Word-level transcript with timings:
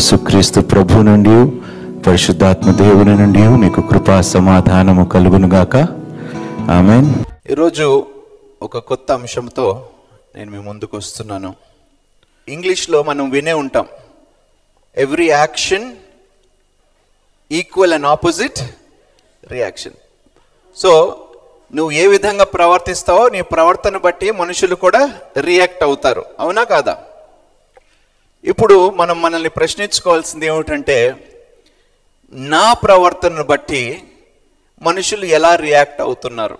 యేసుక్రీస్తు 0.00 0.60
ప్రభు 0.60 0.98
నుండి 1.06 1.34
పరిశుద్ధాత్మ 2.02 2.70
దేవుని 2.72 3.14
నుండి 3.16 3.42
మీకు 3.62 3.80
కృపా 3.80 4.20
సమాధానము 4.20 5.04
కలుగునుగాక. 5.04 5.76
ఆమె 6.76 6.96
ఈరోజు 7.52 8.06
ఒక 8.62 8.78
కొత్త 8.78 9.12
అంశంతో 9.12 9.66
నేను 10.36 10.50
మీ 10.50 10.58
ముందుకు 10.58 10.96
వస్తున్నాను. 10.96 11.54
ఇంగ్లీష్లో 12.48 13.02
మనం 13.02 13.30
వినే 13.30 13.52
ఉంటాం 13.52 13.86
every 14.96 15.28
action 15.30 15.86
equal 17.52 17.92
and 17.92 18.06
opposite 18.06 18.62
reaction 19.52 19.98
so 20.76 20.92
నువ్వు 21.74 21.90
ఏ 21.90 22.06
విధంగా 22.06 22.44
ప్రవర్తిస్తావో 22.44 23.28
నీ 23.28 23.42
ప్రవర్తన 23.54 23.96
బట్టి 23.96 24.30
మనుషులు 24.30 24.74
కూడా 24.74 25.14
రియాక్ట్ 25.40 25.82
అవుతారు. 25.82 26.24
అవునా 26.40 26.64
కాదా? 26.64 26.96
ఇప్పుడు 28.44 28.90
మనం 28.90 29.22
మనల్ని 29.22 29.48
ప్రశ్నించుకోవాల్సింది 29.48 30.46
ఏమిటంటే 30.46 30.98
నా 32.32 32.72
ప్రవర్తనను 32.72 33.44
బట్టి 33.44 34.02
మనుషులు 34.82 35.24
ఎలా 35.24 35.54
రియాక్ట్ 35.54 36.00
అవుతున్నారు? 36.00 36.58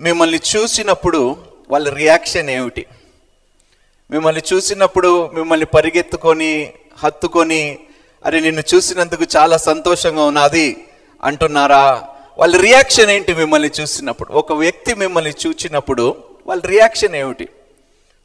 మిమ్మల్ని 0.00 0.40
చూసినప్పుడు 0.56 1.36
వాళ్ళ 1.70 1.88
రియాక్షన్ 1.90 2.50
ఏమిటి? 2.50 2.86
మిమ్మల్ని 4.10 4.42
చూసినప్పుడు 4.52 5.30
మిమ్మల్ని 5.34 5.66
పరిగెత్తుకొని 5.66 6.72
హత్తుకొని 6.98 7.78
అరే 8.24 8.40
నిన్ను 8.40 8.62
చూసినందుకు 8.74 9.26
చాలా 9.36 9.56
సంతోషంగా 9.56 10.24
ఉన్నది 10.24 10.86
అంటున్నారా? 11.24 12.08
వాళ్ళ 12.38 12.56
రియాక్షన్ 12.56 13.10
ఏంటి 13.10 13.34
మిమ్మల్ని 13.34 13.70
చూసినప్పుడు? 13.80 14.32
ఒక 14.32 14.52
వ్యక్తి 14.52 14.94
మిమ్మల్ని 14.94 15.34
చూచినప్పుడు 15.46 16.16
వాళ్ళ 16.46 16.62
రియాక్షన్ 16.66 17.14
ఏమిటి? 17.14 17.48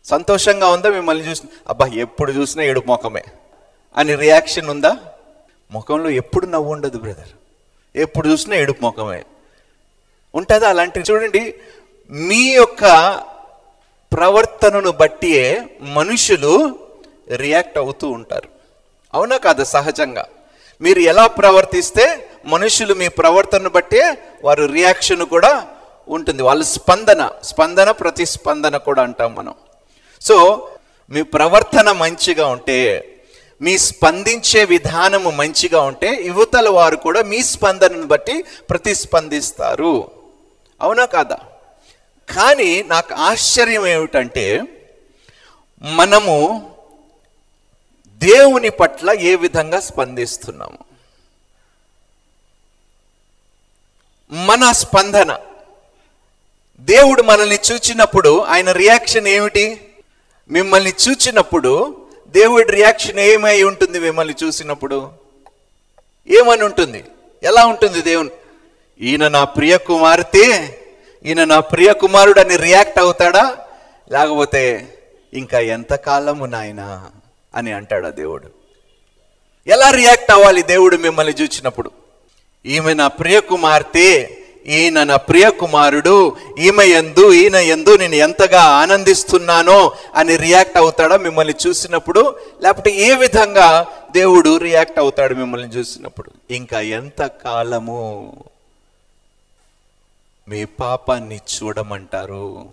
సంతోషంగా 0.07 0.67
ఉందా 0.67 0.89
మిమ్మల్ని 0.89 1.29
చూసి 1.29 1.41
అబ్బా 1.69 1.87
ఎప్పుడు 1.87 2.31
చూసినా 2.31 2.63
ఏడు 2.63 2.83
ముఖమే 2.87 3.23
అని 3.97 4.15
రియాక్షన్ 4.15 4.69
ఉందా? 4.69 4.95
ముఖంలో 5.71 6.09
ఎప్పుడు 6.09 6.45
నవ్వు 6.45 6.71
ఉండదు 6.71 6.97
బ్రదర్ 6.97 7.27
ఎప్పుడు 7.95 8.27
చూసినా 8.27 8.55
ఏడుపు 8.55 8.85
ముఖమే. 8.85 9.23
ఉంటుందా 10.35 10.69
అలాంటివి 10.69 11.05
చూడండి 11.11 11.55
మీ 12.09 12.49
యొక్క 12.51 12.83
ప్రవర్తనను 14.13 14.91
బట్టియే 14.91 15.77
మనుషులు 15.81 16.79
రియాక్ట్ 17.35 17.77
అవుతూ 17.77 18.09
ఉంటారు. 18.09 18.49
అవునా 19.13 19.37
కాదు? 19.37 19.63
సహజంగా. 19.63 20.25
మీరు 20.81 20.99
ఎలా 20.99 21.27
ప్రవర్తిస్తే 21.27 22.29
మనుషులు 22.45 22.93
మీ 22.93 23.07
ప్రవర్తనను 23.07 23.69
బట్టే 23.69 24.17
వారు 24.43 24.65
రియాక్షన్ 24.65 25.23
కూడా 25.23 25.67
ఉంటుంది. 26.07 26.43
వాళ్ళ 26.43 26.63
స్పందన 26.63 27.31
స్పందన 27.43 27.91
ప్రతిస్పందన 27.91 28.77
కూడా 28.77 29.03
అంటాం 29.03 29.35
మనం. 29.35 29.53
సో 30.21 30.69
మీ 31.09 31.21
ప్రవర్తన 31.21 31.91
మంచిగా 31.91 32.47
ఉంటే 32.47 33.13
మీ 33.61 33.77
స్పందించే 33.77 34.65
విధానము 34.65 35.29
మంచిగా 35.29 35.81
ఉంటే 35.81 36.23
యువతల 36.25 36.69
వారు 36.69 36.95
కూడా 36.95 37.21
మీ 37.21 37.43
స్పందనను 37.43 38.07
బట్టి 38.07 38.43
ప్రతిస్పందిస్తారు. 38.69 40.11
అవునా 40.81 41.05
కాదా? 41.05 41.37
కానీ 42.35 42.83
నాకు 42.83 43.13
ఆశ్చర్యం 43.13 43.87
ఏమిటంటే 43.87 44.63
మనము 45.81 46.69
దేవుని 48.17 48.69
పట్ల 48.69 49.11
ఏ 49.11 49.35
విధంగా 49.35 49.79
స్పందిస్తున్నాము? 49.79 50.77
మన 54.31 54.71
స్పందన. 54.71 55.39
దేవుడు 56.79 57.21
మనల్ని 57.21 57.59
చూచినప్పుడు 57.71 58.41
ఆయన 58.41 58.71
రియాక్షన్ 58.71 59.27
ఏమిటి? 59.27 59.86
మిమ్మల్ని 60.51 60.93
చూచినప్పుడు 61.09 62.07
దేవుడి 62.27 62.71
రియాక్షన్ 62.71 63.19
ఏమై 63.19 63.63
ఉంటుంది 63.63 63.99
మిమ్మల్ని 63.99 64.35
చూసినప్పుడు? 64.43 65.11
ఏమని 66.29 66.63
ఉంటుంది? 66.63 67.03
ఎలా 67.43 67.65
ఉంటుంది 67.65 68.01
దేవుని? 68.01 68.29
ఈయన 69.01 69.27
నా 69.27 69.43
ప్రియ 69.43 69.77
కుమార్తె 69.77 70.69
ఈయన 71.25 71.43
నా 71.43 71.59
ప్రియ 71.59 71.93
కుమారుడు 71.93 72.39
అని 72.39 72.57
రియాక్ట్ 72.57 72.99
అవుతాడా? 72.99 73.57
లేకపోతే 74.11 74.93
ఇంకా 75.33 75.59
ఎంతకాలము 75.59 76.45
నాయన 76.45 77.09
అని 77.55 77.71
అంటాడా 77.71 78.09
దేవుడు? 78.09 78.47
ఎలా 79.67 79.89
రియాక్ట్ 79.89 80.31
అవ్వాలి 80.31 80.63
దేవుడు 80.63 80.97
మిమ్మల్ని 80.97 81.33
చూసినప్పుడు 81.33 81.91
ఈమె 82.65 82.93
నా 82.93 83.07
ప్రియ 83.07 83.39
కుమార్తె 83.39 84.36
ఈయన 84.67 85.03
నా 85.03 85.15
ప్రియ 85.15 85.49
కుమారుడు 85.49 86.35
ఈమె 86.59 86.85
ఎందు 86.85 87.33
ఈయన 87.33 87.55
ఎందు 87.55 87.97
నేను 87.97 88.15
ఎంతగా 88.15 88.61
ఆనందిస్తున్నానో 88.61 89.91
అని 90.15 90.35
రియాక్ట్ 90.35 90.77
అవుతాడా 90.77 91.17
మిమ్మల్ని 91.17 91.53
చూసినప్పుడు? 91.67 92.35
లేకపోతే 92.63 92.91
ఏ 92.91 93.15
విధంగా 93.15 93.85
దేవుడు 94.11 94.57
రియాక్ట్ 94.57 94.99
అవుతాడు 94.99 95.35
మిమ్మల్ని 95.35 95.69
చూసినప్పుడు? 95.69 96.53
ఇంకా 96.53 96.81
ఎంత 96.81 97.25
కాలము? 97.25 98.33
మీ 100.47 100.65
పాపాన్ని 100.65 101.35
చూడమంటారు. 101.35 102.65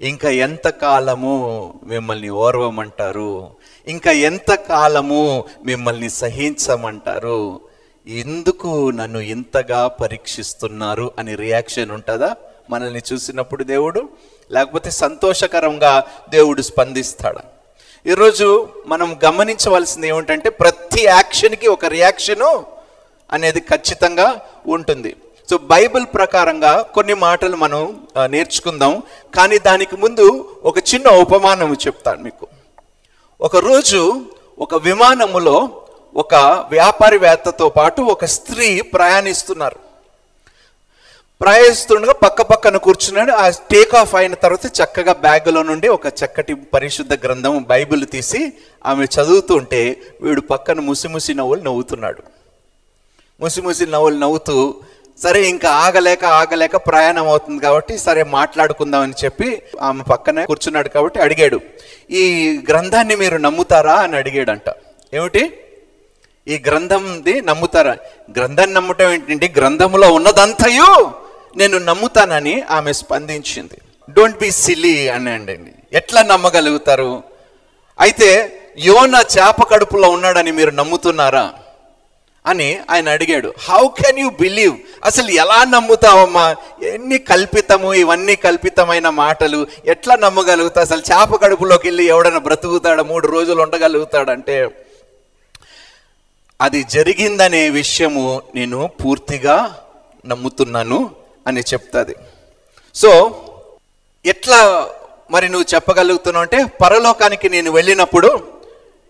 ఇంకా 0.00 0.30
ఎంత 0.30 0.68
కాలము 0.68 1.74
మిమ్మల్ని 1.86 2.28
ఓర్వమంటారు? 2.28 3.50
ఇంకా 3.86 4.10
ఎంత 4.10 4.54
కాలము 4.54 5.44
మిమ్మల్ని 5.64 6.10
సహించమంటారు? 6.10 7.69
ఎందుకు 8.08 8.90
నన్ను 8.90 9.18
ఇంతగా 9.18 9.88
పరీక్షిస్తున్నారు 9.88 11.12
అని 11.18 11.34
రియాక్షన్ 11.34 11.90
ఉంటుందా? 11.90 12.36
మనల్ని 12.70 13.00
చూసినప్పుడు 13.12 13.64
దేవుడు 13.64 14.08
లేకపోతే 14.50 14.90
సంతోషకరంగా 14.90 16.04
దేవుడు 16.30 16.62
స్పందిస్తాడా? 16.62 17.40
ఈరోజు 18.06 18.68
మనం 18.86 19.16
గమనించవలసింది 19.24 20.08
ఏమిటంటే 20.08 20.50
ప్రతి 20.50 21.02
యాక్షన్కి 21.02 21.68
ఒక 21.68 21.84
రియాక్షను 21.84 22.66
అనేది 23.32 23.60
ఖచ్చితంగా 23.60 24.40
ఉంటుంది. 24.66 25.16
సో 25.50 25.58
బైబిల్ 25.58 26.06
ప్రకారంగా 26.14 26.82
కొన్ని 26.82 27.14
మాటలు 27.14 27.56
మనం 27.56 28.06
నేర్చుకుందాం. 28.26 29.02
కానీ 29.36 29.58
దానికి 29.58 29.96
ముందు 29.96 30.56
ఒక 30.64 30.78
చిన్న 30.78 31.08
ఉపమానం 31.08 31.74
చెప్తాను 31.74 32.22
మీకు. 32.22 32.46
ఒకరోజు 33.40 34.26
ఒక 34.58 34.74
విమానములో 34.74 35.79
ఒక 36.16 36.34
వ్యాపారివేత్తతో 36.70 37.68
పాటు 37.68 38.02
ఒక 38.02 38.24
స్త్రీ 38.24 38.80
ప్రయాణిస్తున్నారు. 38.80 39.76
ప్రయాణిస్తుండగా 41.40 42.12
పక్క 42.12 42.42
పక్కన 42.42 42.76
కూర్చున్నాడు. 42.76 43.32
ఆ 43.32 43.48
టేక్ 43.48 43.94
ఆఫ్ 43.94 44.14
అయిన 44.14 44.34
తర్వాత 44.34 44.66
చక్కగా 44.66 45.12
బ్యాగులో 45.12 45.62
నుండి 45.62 45.88
ఒక 45.88 46.06
చక్కటి 46.06 46.54
పరిశుద్ధ 46.54 47.14
గ్రంథం 47.24 47.62
బైబిల్ 47.62 48.06
తీసి 48.06 48.52
ఆమె 48.86 49.04
చదువుతుంటే 49.04 49.96
వీడు 50.22 50.40
పక్కన 50.40 50.80
ముసిముసి 50.80 51.34
నవ్వులు 51.34 51.62
నవ్వుతున్నాడు. 51.62 52.22
ముసిముసి 53.40 53.86
నవ్వులు 53.86 54.18
నవ్వుతూ 54.18 54.74
సరే 55.22 55.48
ఇంకా 55.48 55.70
ఆగలేక 55.70 56.24
ఆగలేక 56.24 56.76
ప్రయాణం 56.76 57.28
అవుతుంది 57.28 57.62
కాబట్టి 57.62 57.98
సరే 57.98 58.22
మాట్లాడుకుందామని 58.22 59.12
చెప్పి 59.24 59.62
ఆమె 59.80 60.02
పక్కనే 60.02 60.46
కూర్చున్నాడు 60.46 60.88
కాబట్టి 60.88 61.18
అడిగాడు 61.20 61.60
ఈ 62.10 62.56
గ్రంథాన్ని 62.70 63.16
మీరు 63.16 63.36
నమ్ముతారా? 63.36 63.94
అని 63.94 64.16
అడిగాడంట. 64.16 64.74
ఏమిటి? 65.14 65.60
ఈ 66.48 66.62
గ్రంథంది 66.66 67.40
నమ్ముతారా? 67.40 67.96
గ్రంథాన్ని 68.36 68.76
నమ్మటం 68.76 69.12
ఏంటంటే 69.12 69.54
గ్రంథంలో 69.56 70.12
ఉన్నదంతయు 70.12 71.10
నేను 71.56 71.78
నమ్ముతానని 71.78 72.62
ఆమె 72.62 72.92
స్పందించింది. 72.92 73.78
డోంట్ 74.10 74.38
బి 74.38 74.50
సిల్లీ 74.50 75.08
అని 75.08 75.30
అండి 75.30 75.58
ఎట్లా 75.92 76.22
నమ్మగలుగుతారు? 76.22 77.22
అయితే 78.00 78.58
యోన 78.78 79.22
చేప 79.38 79.70
కడుపులో 79.70 80.10
ఉన్నాడని 80.10 80.50
మీరు 80.50 80.70
నమ్ముతున్నారా? 80.70 81.52
అని 82.46 82.78
ఆయన 82.90 83.08
అడిగాడు. 83.08 83.54
హౌ 83.68 83.88
కెన్ 83.88 84.18
యూ 84.18 84.30
బిలీవ్ 84.30 84.74
అసలు 85.04 85.30
ఎలా 85.30 85.64
నమ్ముతావమ్మా? 85.64 86.56
ఎన్ని 86.82 87.18
కల్పితము 87.18 87.94
ఇవన్నీ 87.94 88.36
కల్పితమైన 88.36 89.08
మాటలు. 89.08 89.66
ఎట్లా 89.86 90.16
నమ్మగలుగుతా 90.16 90.80
అసలు 90.80 91.00
చేప 91.00 91.42
కడుపులోకి 91.42 91.88
వెళ్ళి 91.88 92.04
ఎవడైనా 92.04 92.38
బ్రతుకుతాడా? 92.38 93.02
మూడు 93.02 93.26
రోజులు 93.26 93.62
ఉండగలుగుతాడంటే 93.62 94.70
అది 96.60 96.80
జరిగిందనే 96.94 97.62
విషయము 97.80 98.24
నేను 98.54 98.78
పూర్తిగా 99.00 99.56
నమ్ముతున్నాను 100.30 100.98
అని 101.48 101.62
చెప్తుంది. 101.70 102.14
సో 102.94 103.10
ఎట్లా 104.24 104.58
మరి 105.34 105.46
నువ్వు 105.52 105.68
చెప్పగలుగుతున్నావు 105.74 106.44
అంటే 106.46 106.58
పరలోకానికి 106.82 107.46
నేను 107.54 107.70
వెళ్ళినప్పుడు 107.78 108.30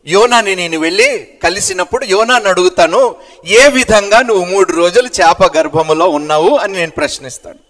యోనాని 0.06 0.52
నేను 0.60 0.76
వెళ్ళి 0.78 1.08
కలిసినప్పుడు 1.44 2.04
యోనాని 2.14 2.48
అడుగుతాను 2.52 3.00
ఏ 3.60 3.62
విధంగా 3.78 4.18
నువ్వు 4.28 4.44
మూడు 4.52 4.70
రోజులు 4.72 5.08
చేప 5.18 5.40
గర్భములో 5.56 6.06
ఉన్నావు 6.18 6.52
అని 6.62 6.72
నేను 6.80 6.94
ప్రశ్నిస్తాను. 7.00 7.60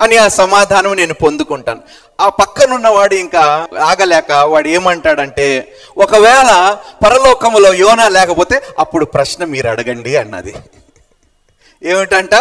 అని 0.00 0.16
ఆ 0.16 0.28
సమాధానం 0.28 0.94
నేను 0.94 1.14
పొందుకుంటాను. 1.14 1.82
ఆ 2.20 2.28
పక్కనున్నవాడు 2.28 3.14
ఇంకా 3.14 3.68
ఆగలేక 3.80 4.32
వాడు 4.32 4.68
ఏమంటాడంటే 4.68 5.76
ఒకవేళ 5.98 6.78
పరలోకములో 7.04 7.74
యోనా 7.74 8.08
లేకపోతే 8.08 8.62
అప్పుడు 8.78 9.04
ప్రశ్న 9.04 9.44
మీరు 9.44 9.68
అడగండి 9.68 10.16
అన్నది. 10.16 10.54
ఏమిటంట? 11.82 12.34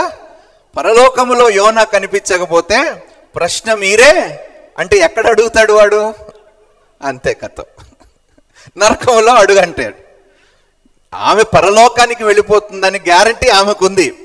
పరలోకములో 0.77 1.49
యోనా 1.49 1.83
కనిపించకపోతే 1.83 3.03
ప్రశ్న 3.35 3.73
మీరే? 3.73 4.47
అంటే 4.77 4.97
ఎక్కడ 4.97 5.27
అడుగుతాడు 5.27 5.73
వాడు? 5.73 6.13
అంతే 7.01 7.33
కథ. 7.33 7.61
నరకంలో 8.77 9.33
అడుగంటాడు. 9.33 9.95
ఆమె 11.15 11.43
పరలోకానికి 11.43 12.23
వెళ్ళిపోతుందని 12.23 12.99
గ్యారంటీ 12.99 13.49
ఆమెకుంది. 13.49 14.15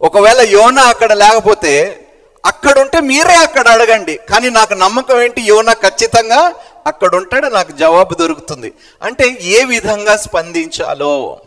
ఒకవేళ 0.00 0.40
యోన 0.40 0.78
అక్కడ 0.78 1.12
లేకపోతే 1.12 2.00
అక్కడ 2.44 2.78
ఉంటే 2.78 3.00
మీరే 3.00 3.34
అక్కడ 3.34 3.68
అడగండి. 3.68 4.18
కానీ 4.30 4.50
నాకు 4.50 4.74
నమ్మకం 4.74 5.20
ఏంటి? 5.20 5.40
యోన 5.42 5.72
ఖచ్చితంగా 5.72 6.54
అక్కడ 6.86 7.14
ఉంటాడు 7.14 7.46
నాకు 7.46 7.72
జవాబు 7.72 8.14
దొరుకుతుంది. 8.14 8.72
అంటే 9.02 9.38
ఏ 9.42 9.64
విధంగా 9.64 10.16
స్పందించాలో 10.16 11.40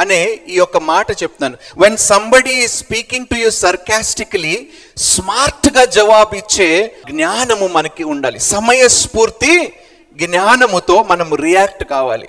అనే 0.00 0.40
ఈ 0.48 0.54
యొక్క 0.54 0.76
మాట 0.76 1.10
చెప్తున్నాను. 1.10 1.56
When 1.78 1.96
somebody 1.96 2.68
speaking 2.68 3.26
to 3.26 3.34
you 3.34 3.50
sarcastically 3.50 4.68
స్మార్ట్గా 4.96 5.84
జవాబు 5.84 6.34
ఇచ్చే 6.34 6.94
జ్ఞానము 7.10 7.66
మనకి 7.66 8.04
ఉండాలి. 8.04 8.38
సమయస్ఫూర్తి 8.38 9.72
జ్ఞానముతో 10.20 11.02
మనం 11.02 11.34
రియాక్ట్ 11.34 11.84
కావాలి. 11.84 12.28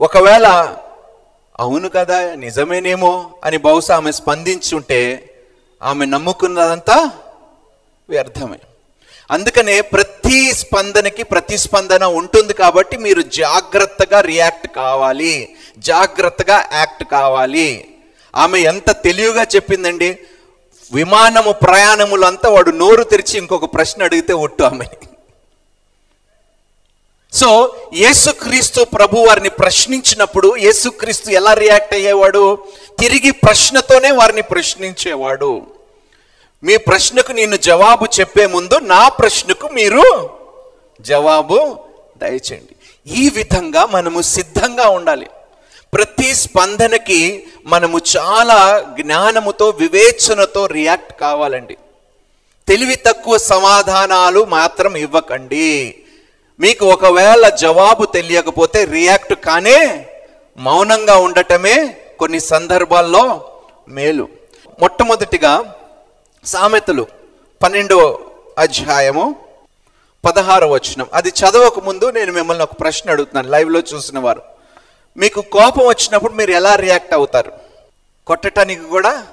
ఒకవేళ 0.00 0.76
అవును 1.60 1.88
కదా 1.88 2.34
నిజమేనేమో 2.34 3.30
అని 3.44 3.56
బహుశా 3.56 3.96
ఆమె 3.96 4.12
స్పందించుంటే 4.12 5.28
ఆమె 5.82 6.06
నమ్ముకున్నదంతా 6.06 7.10
వ్యర్థమే. 8.08 8.58
అందుకనే 9.30 9.80
ప్రతి 9.80 10.52
స్పందనకి 10.52 11.22
ప్రతిస్పందన 11.22 12.04
ఉంటుంది 12.04 12.52
కాబట్టి 12.52 12.96
మీరు 12.96 13.22
జాగ్రత్తగా 13.22 14.20
రియాక్ట్ 14.20 14.68
కావాలి. 14.76 15.56
జాగ్రత్తగా 15.78 16.68
యాక్ట్ 16.72 17.04
కావాలి. 17.04 17.94
ఆమె 18.36 18.60
ఎంత 18.60 18.90
తెలివిగా 18.90 19.42
చెప్పిందండి? 19.42 20.18
విమానము 20.92 21.52
ప్రయాణములంతా 21.52 22.48
వాడు 22.48 22.70
నోరు 22.70 23.04
తెరిచి 23.04 23.38
ఇంకొక 23.38 23.74
ప్రశ్న 23.74 24.02
అడిగితే 24.02 24.32
ఒట్టు 24.32 24.62
ఆమెని 24.62 25.06
సో 27.32 27.76
యేసుక్రీస్తు 27.94 28.84
ప్రభు 28.84 29.16
వారిని 29.16 29.48
ప్రశ్నించినప్పుడు 29.48 30.56
యేసుక్రీస్తు 30.56 31.30
ఎలా 31.30 31.54
రియాక్ట్ 31.54 31.94
అయ్యేవాడు? 31.94 32.58
తిరిగి 32.98 33.30
ప్రశ్నతోనే 33.30 34.10
వారిని 34.10 34.42
ప్రశ్నించేవాడు. 34.42 35.62
మీ 36.64 36.76
ప్రశ్నకు 36.76 37.32
నేను 37.32 37.56
జవాబు 37.56 38.06
చెప్పే 38.20 38.46
ముందు 38.46 38.78
నా 38.78 39.08
ప్రశ్నకు 39.08 39.68
మీరు 39.68 40.30
జవాబు 41.00 41.78
దయచేయండి. 42.18 42.76
ఈ 43.14 43.28
విధంగా 43.28 43.86
మనము 43.86 44.22
సిద్ధంగా 44.22 44.88
ఉండాలి. 44.88 45.26
ప్రతి 45.94 46.34
స్పందనకి 46.34 47.46
మనము 47.66 48.00
చాలా 48.16 48.86
జ్ఞానముతో 49.00 49.68
వివేచనతో 49.68 50.66
రియాక్ట్ 50.66 51.20
కావాలండి. 51.20 51.76
తెలివి 52.68 52.96
తక్కువ 52.96 53.38
సమాధానాలు 53.38 54.44
మాత్రం 54.44 54.96
ఇవ్వకండి. 54.96 55.94
మీకు 56.60 56.86
ఒకవేళ 56.86 57.48
జవాబు 57.48 58.04
తెలియకపోతే 58.04 58.84
రియాక్ట్ 58.84 59.34
కానే 59.34 60.06
మౌనంగా 60.56 61.16
ఉండటమే 61.16 61.96
కొన్ని 62.18 62.40
సందర్భాల్లో 62.40 63.52
మేలు. 63.88 64.28
మొట్టమొదటిగా 64.80 65.74
సామెతలు 66.44 67.06
పన్నెండో 67.62 68.20
అధ్యాయము 68.58 69.36
పదహారో 70.24 70.68
వచనం. 70.68 71.06
అది 71.14 71.28
చదవక 71.28 71.78
ముందు 71.78 72.10
నేను 72.10 72.32
మిమ్మల్ని 72.32 72.62
ఒక 72.62 72.72
ప్రశ్న 72.80 73.10
అడుగుతున్నాను. 73.10 73.48
లైవ్లో 73.48 73.80
చూసిన 73.94 74.18
వారు. 74.18 74.42
మీకు 75.16 75.40
కోపం 75.40 75.86
వచ్చినప్పుడు 75.86 76.32
మీరు 76.32 76.50
ఎలా 76.50 76.74
రియాక్ట్ 76.74 77.14
అవుతారు? 77.14 77.52
కొట్టడానికి 78.26 78.82
కూడా? 78.82 79.26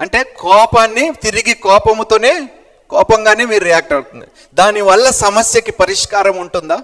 అంటే 0.00 0.24
కోపాన్ని 0.24 1.12
తిరిగి 1.22 1.54
కోపముతోనే 1.54 2.48
కోపంగానే 2.90 3.44
మీరు 3.44 3.64
రియాక్ట్ 3.64 3.92
అవుతుంది. 3.92 4.26
దానివల్ల 4.54 5.10
సమస్యకి 5.10 5.72
పరిష్కారం 5.72 6.36
ఉంటుందా? 6.36 6.78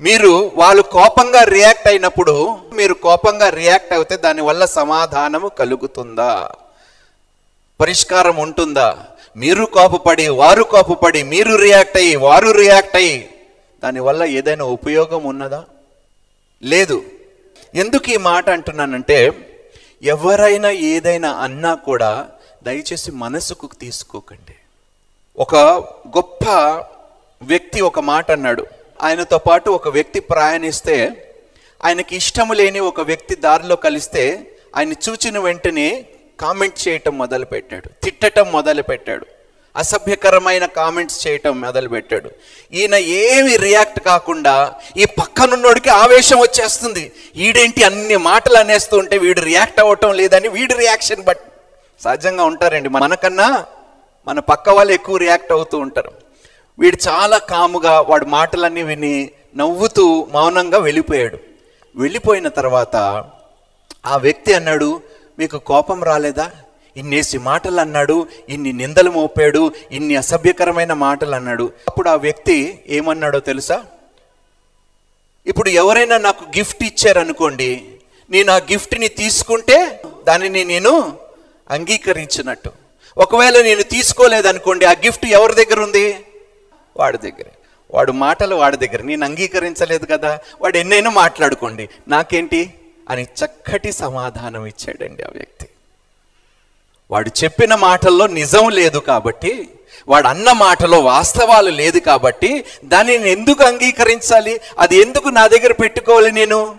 మీరు 0.00 0.52
వాళ్ళు 0.54 0.82
కోపంగా 0.82 1.42
రియాక్ట్ 1.42 1.88
అయినప్పుడు 1.88 2.58
మీరు 2.72 2.94
కోపంగా 2.94 3.48
రియాక్ట్ 3.48 3.92
అయితే 3.92 4.16
దానివల్ల 4.16 4.64
సమాధానము 4.64 5.48
కలుగుతుందా? 5.48 6.50
పరిష్కారం 7.80 8.36
ఉంటుందా? 8.36 9.06
మీరు 9.36 9.64
కోపపడి 9.64 10.28
వారు 10.28 10.62
కోపపడి 10.62 11.22
మీరు 11.22 11.54
రియాక్ట్ 11.56 11.96
అయ్యి 11.96 12.16
వారు 12.16 12.50
రియాక్ట్ 12.50 12.96
అయ్యి. 12.96 13.30
దానివల్ల 13.82 14.24
ఏదైనా 14.24 14.64
ఉపయోగం 14.64 15.24
ఉన్నదా? 15.24 15.64
లేదు. 16.62 17.04
ఎందుకు 17.74 18.10
ఈ 18.10 18.16
మాట 18.16 18.50
అంటున్నానంటే 18.50 19.32
ఎవరైనా 20.02 20.70
ఏదైనా 20.70 21.30
అన్నా 21.32 21.74
కూడా 21.74 22.28
దయచేసి 22.62 23.10
మనసుకు 23.10 23.70
తీసుకోకండి. 23.80 24.54
ఒక 25.38 25.56
గొప్ప 26.16 26.44
వ్యక్తి 27.42 27.80
ఒక 27.80 28.00
మాట 28.00 28.30
అన్నాడు. 28.30 28.66
ఆయనతో 29.02 29.38
పాటు 29.38 29.70
ఒక 29.70 29.88
వ్యక్తి 29.88 30.20
ప్రయాణిస్తే 30.20 31.22
ఆయనకి 31.84 32.16
ఇష్టము 32.16 32.52
లేని 32.52 32.80
ఒక 32.80 33.00
వ్యక్తి 33.00 33.34
దారిలో 33.34 33.76
కలిస్తే 33.76 34.50
ఆయన 34.76 34.92
చూచిన 34.92 35.38
వెంటనే 35.38 36.04
కామెంట్ 36.40 36.88
చేయటం 36.88 37.18
మొదలుపెట్టాడు 37.18 37.88
తిట్టటం 38.04 38.52
మొదలుపెట్టాడు 38.52 39.26
అసభ్యకరమైన 39.76 40.66
కామెంట్స్ 40.66 41.26
చేయటం 41.26 41.60
మొదలుపెట్టాడు. 41.60 42.30
ఈయన 42.72 42.94
ఏమి 42.94 43.56
రియాక్ట్ 43.56 44.00
కాకుండా 44.00 44.74
ఈ 44.96 45.04
పక్కనున్నోడికి 45.04 45.88
ఆవేశం 45.88 46.38
వచ్చేస్తుంది. 46.38 47.12
వీడేంటి 47.36 47.82
అన్ని 47.84 48.16
మాటలు 48.16 48.58
అనేస్తూ 48.58 48.98
ఉంటే 48.98 49.18
వీడు 49.18 49.40
రియాక్ట్ 49.40 49.80
అవ్వటం 49.80 50.14
లేదని 50.14 50.48
వీడి 50.48 50.74
రియాక్షన్ 50.74 51.22
బట్ 51.22 51.38
సహజంగా 52.00 52.44
ఉంటారండి. 52.44 52.88
మనకన్నా 52.88 53.64
మన 54.28 54.38
పక్క 54.40 54.68
వాళ్ళు 54.70 54.92
ఎక్కువ 54.92 55.16
రియాక్ట్ 55.16 55.52
అవుతూ 55.52 55.78
ఉంటారు. 55.78 56.12
వీడు 56.78 57.08
చాలా 57.08 57.38
కాముగా 57.38 58.00
వాడి 58.00 58.26
మాటలన్నీ 58.26 58.82
విని 58.82 59.30
నవ్వుతూ 59.56 60.26
మౌనంగా 60.32 60.78
వెళ్ళిపోయాడు. 60.78 61.38
వెళ్ళిపోయిన 61.96 62.48
తర్వాత 62.48 62.96
ఆ 64.06 64.16
వ్యక్తి 64.16 64.54
అన్నాడు 64.54 65.02
మీకు 65.38 65.58
కోపం 65.58 66.02
రాలేదా? 66.04 66.50
ఇన్నేసి 66.96 67.38
మాటలు 67.38 67.80
అన్నాడు 67.80 68.26
ఇన్ని 68.48 68.72
నిందలు 68.72 69.10
మోపాడు 69.10 69.72
ఇన్ని 69.92 70.16
అసభ్యకరమైన 70.16 70.92
మాటలు 70.92 71.34
అన్నాడు 71.34 71.72
అప్పుడు 71.88 72.08
ఆ 72.08 72.14
వ్యక్తి 72.14 72.78
ఏమన్నాడో 72.88 73.40
తెలుసా? 73.40 73.84
ఇప్పుడు 75.46 75.68
ఎవరైనా 75.68 76.18
నాకు 76.18 76.44
గిఫ్ట్ 76.44 76.84
ఇచ్చారనుకోండి 76.84 77.84
నేను 78.30 78.52
ఆ 78.52 78.56
గిఫ్ట్ని 78.56 79.08
తీసుకుంటే 79.08 80.02
దానిని 80.28 80.64
నేను 80.64 81.18
అంగీకరించినట్టు. 81.70 82.70
ఒకవేళ 83.18 83.62
నేను 83.62 83.82
తీసుకోలేదనుకోండి 83.82 84.84
ఆ 84.84 84.92
గిఫ్ట్ 84.92 85.26
ఎవరి 85.26 85.54
దగ్గర 85.54 85.80
ఉంది? 85.80 86.16
వాడి 86.96 87.18
దగ్గర. 87.18 87.44
వాడు 87.90 88.12
మాటలు 88.12 88.56
వాడి 88.56 88.76
దగ్గర. 88.76 89.02
నేను 89.02 89.24
అంగీకరించలేదు 89.24 90.06
కదా. 90.06 90.38
వాడు 90.60 90.76
ఎన్నైనా 90.76 91.10
మాట్లాడుకోండి. 91.10 91.88
నాకేంటి? 92.08 92.74
అని 93.08 93.22
చక్కటి 93.22 93.92
సమాధానం 93.92 94.66
ఇచ్చాడండి 94.66 95.22
ఆ 95.22 95.28
వ్యక్తి. 95.32 95.68
వాడు 97.10 97.30
చెప్పిన 97.44 97.74
మాటల్లో 97.74 98.26
నిజం 98.26 98.68
లేదు 98.68 98.98
కాబట్టి 98.98 99.68
వాడు 100.08 100.26
అన్న 100.26 100.52
మాటలో 100.52 101.00
వాస్తవాలు 101.00 101.70
లేదు 101.70 101.98
కాబట్టి 101.98 102.64
దాన్ని 102.84 103.18
నేను 103.18 103.28
ఎందుకు 103.28 103.64
అంగీకరించాలి? 103.64 104.60
అది 104.78 104.96
ఎందుకు 104.96 105.28
నా 105.28 105.46
దగ్గర 105.46 105.72
పెట్టుకోవాలి 105.72 106.32
నేను? 106.32 106.76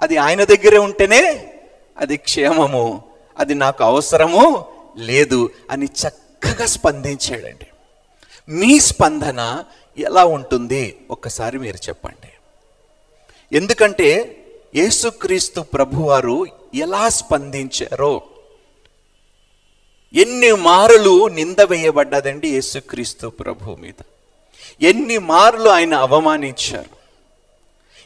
అది 0.00 0.16
ఆయన 0.16 0.44
దగ్గరే 0.44 0.78
ఉంటేనే 0.78 1.52
అది 1.98 2.16
క్షేమము 2.16 3.04
అది 3.38 3.54
నాకు 3.54 3.84
అవసరము 3.84 4.64
లేదు 4.96 5.50
అని 5.70 5.86
చక్కగా 5.86 6.66
స్పందించాడండి. 6.66 7.66
మీ 8.48 8.80
స్పందన 8.80 9.64
ఎలా 9.98 10.24
ఉంటుంది? 10.24 10.96
ఒక్కసారి 11.10 11.58
మీరు 11.58 11.76
చెప్పండి. 11.76 12.28
ఎందుకంటే 13.56 14.38
యేసుక్రీస్తు 14.74 15.60
ప్రభువారు 15.60 16.46
ఎలా 16.74 17.08
స్పందించారో? 17.08 18.22
ఎన్ని 20.14 20.52
మారులు 20.52 21.28
నింద 21.28 21.60
వేయబడ్డదండి 21.60 22.48
యేసుక్రీస్తు 22.48 23.26
ప్రభు 23.26 23.76
మీద. 23.80 24.02
ఎన్ని 24.82 25.18
మార్లు 25.18 25.68
ఆయన 25.68 25.94
అవమానించారు. 25.94 26.96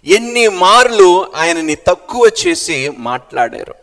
ఎన్ని 0.07 0.49
మార్లు 0.49 1.33
ఆయనని 1.37 1.75
తక్కువ 1.75 2.31
చేసి 2.47 2.93
మాట్లాడారు. 2.99 3.75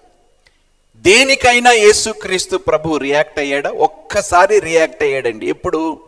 దేనికైనా 0.96 1.72
యేసుక్రీస్తు 1.72 2.58
ప్రభు 2.58 2.98
రియాక్ట్ 2.98 3.40
అయ్యాడా? 3.40 3.70
ఒక్కసారి 3.70 4.60
రియాక్ట్ 4.60 5.04
అయ్యాడండి. 5.04 5.50
ఎప్పుడు? 5.50 6.00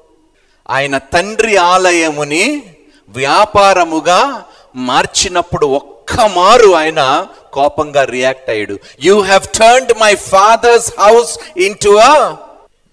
ఆయన 0.69 0.97
తండ్రి 0.97 1.55
ఆలయముని 1.55 2.75
వ్యాపారముగా 3.09 4.45
మార్చినప్పుడు 4.75 5.65
ఒక్క 5.65 5.94
మారు 6.13 6.75
ఆయన 6.75 7.27
కోపంగా 7.53 8.03
రియాక్ట్ 8.03 8.49
అయ్యాడు. 8.49 8.79
You 9.03 9.21
have 9.21 9.57
turned 9.57 9.97
my 9.99 10.15
father's 10.15 10.93
house 10.99 11.39
into 11.83 11.89
a 11.89 12.35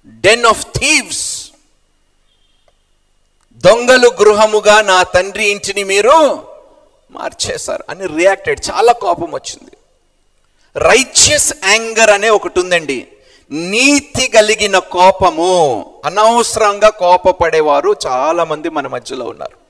den 0.06 0.44
of 0.44 0.66
thieves 0.78 1.50
దొంగలు 3.52 4.08
గృహముగా 4.08 4.82
నా 4.82 5.02
తండ్రి 5.02 5.44
ఇంటిని 5.44 5.84
మీరు 5.84 6.44
మార్చేశారు. 7.10 7.84
అని 7.88 8.06
రియాక్టెడ్ 8.06 8.60
చాలా 8.70 8.92
కోపం 8.92 9.32
వచ్చింది. 9.32 9.70
రైచియస్ 10.76 11.52
యాంగర్ 11.64 12.10
అనే 12.10 12.30
ఒకటి 12.30 12.60
ఉందండి. 12.60 13.08
నీతి 13.50 14.28
కలిగిన 14.28 14.78
కోపము. 14.78 15.84
అనవసరంగా 16.04 16.88
కోపపడేవారు 16.88 17.96
చాలామంది 18.06 18.68
మన 18.68 18.86
మధ్యలో 18.86 19.24
ఉన్నారు. 19.24 19.61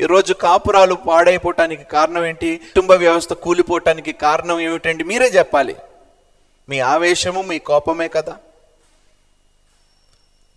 ఈరోజు 0.00 0.32
కాపురాలు 0.32 0.94
పాడైపోవటానికి 0.94 1.84
కారణం 1.84 2.24
ఏంటి? 2.24 2.56
కుటుంబ 2.56 2.92
వ్యవస్థ 2.92 3.32
కూలిపోవటానికి 3.32 4.12
కారణం 4.12 4.60
ఏమిటండి? 4.60 5.04
మీరే 5.04 5.26
చెప్పాలి. 5.26 5.76
మీ 6.68 6.80
ఆవేశము 6.80 7.42
మీ 7.42 7.58
కోపమే 7.58 8.08
కదా. 8.08 8.36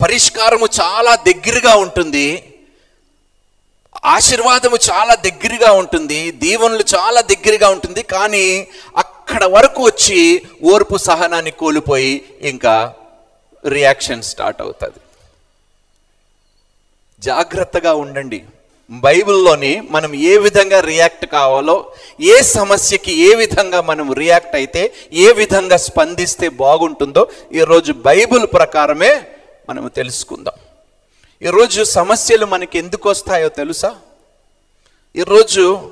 పరిష్కారము 0.02 0.68
చాలా 0.82 1.16
దగ్గరగా 1.16 1.76
ఉంటుంది. 1.76 2.54
ఆశీర్వాదము 4.06 4.78
చాలా 4.92 5.16
దగ్గరగా 5.16 5.72
ఉంటుంది. 5.72 6.32
దీవెనలు 6.32 6.84
చాలా 6.96 7.22
దగ్గరగా 7.22 7.70
ఉంటుంది. 7.70 8.04
కానీ 8.04 8.68
అక్కడ 8.98 9.46
వరకు 9.46 9.84
వచ్చి 9.84 10.42
ఓర్పు 10.64 10.98
సహనాన్ని 10.98 11.52
కోల్పోయి 11.52 12.30
ఇంకా 12.42 12.94
రియాక్షన్ 13.68 14.24
స్టార్ట్ 14.24 14.62
అవుతుంది. 14.62 15.00
జాగ్రత్తగా 17.20 17.94
ఉండండి. 17.94 18.46
బైబిల్లోని 18.92 19.82
మనం 19.92 20.14
ఏ 20.14 20.38
విధంగా 20.38 20.80
రియాక్ట్ 20.80 21.26
కావాలో 21.26 21.92
ఏ 22.22 22.42
సమస్యకి 22.42 23.14
ఏ 23.14 23.36
విధంగా 23.36 23.82
మనం 23.82 24.14
రియాక్ట్ 24.14 24.56
అయితే 24.56 24.94
ఏ 25.14 25.32
విధంగా 25.32 25.78
స్పందిస్తే 25.78 26.50
బాగుంటుందో 26.50 27.28
ఈరోజు 27.54 27.94
బైబిల్ 27.94 28.48
ప్రకారమే 28.54 29.22
మనం 29.70 29.88
తెలుసుకుందాం. 29.88 30.54
ఈరోజు 31.48 31.84
సమస్యలు 31.84 32.46
మనకి 32.46 32.78
ఎందుకు 32.78 33.10
వస్తాయో 33.10 33.50
తెలుసా? 33.50 33.96
ఈరోజు 35.16 35.92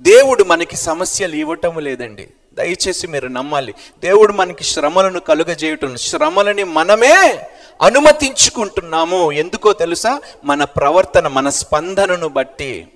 దేవుడు 0.00 0.44
మనకి 0.44 0.76
సమస్యలు 0.76 1.34
ఇవ్వటం 1.34 1.78
లేదండి. 1.78 2.28
దయచేసి 2.54 3.06
మీరు 3.06 3.28
నమ్మాలి. 3.28 3.74
దేవుడు 4.00 4.32
మనకి 4.32 4.64
శ్రమలను 4.64 5.20
కలుగజేయటం 5.20 5.96
శ్రమలని 5.96 6.64
మనమే 6.64 7.46
అనుమతించుకుంటున్నాము. 7.82 9.32
ఎందుకో 9.32 9.72
తెలుసా? 9.72 10.20
మన 10.44 10.64
ప్రవర్తన 10.64 11.28
మన 11.28 11.48
స్పందనను 11.48 12.28
బట్టి. 12.28 12.88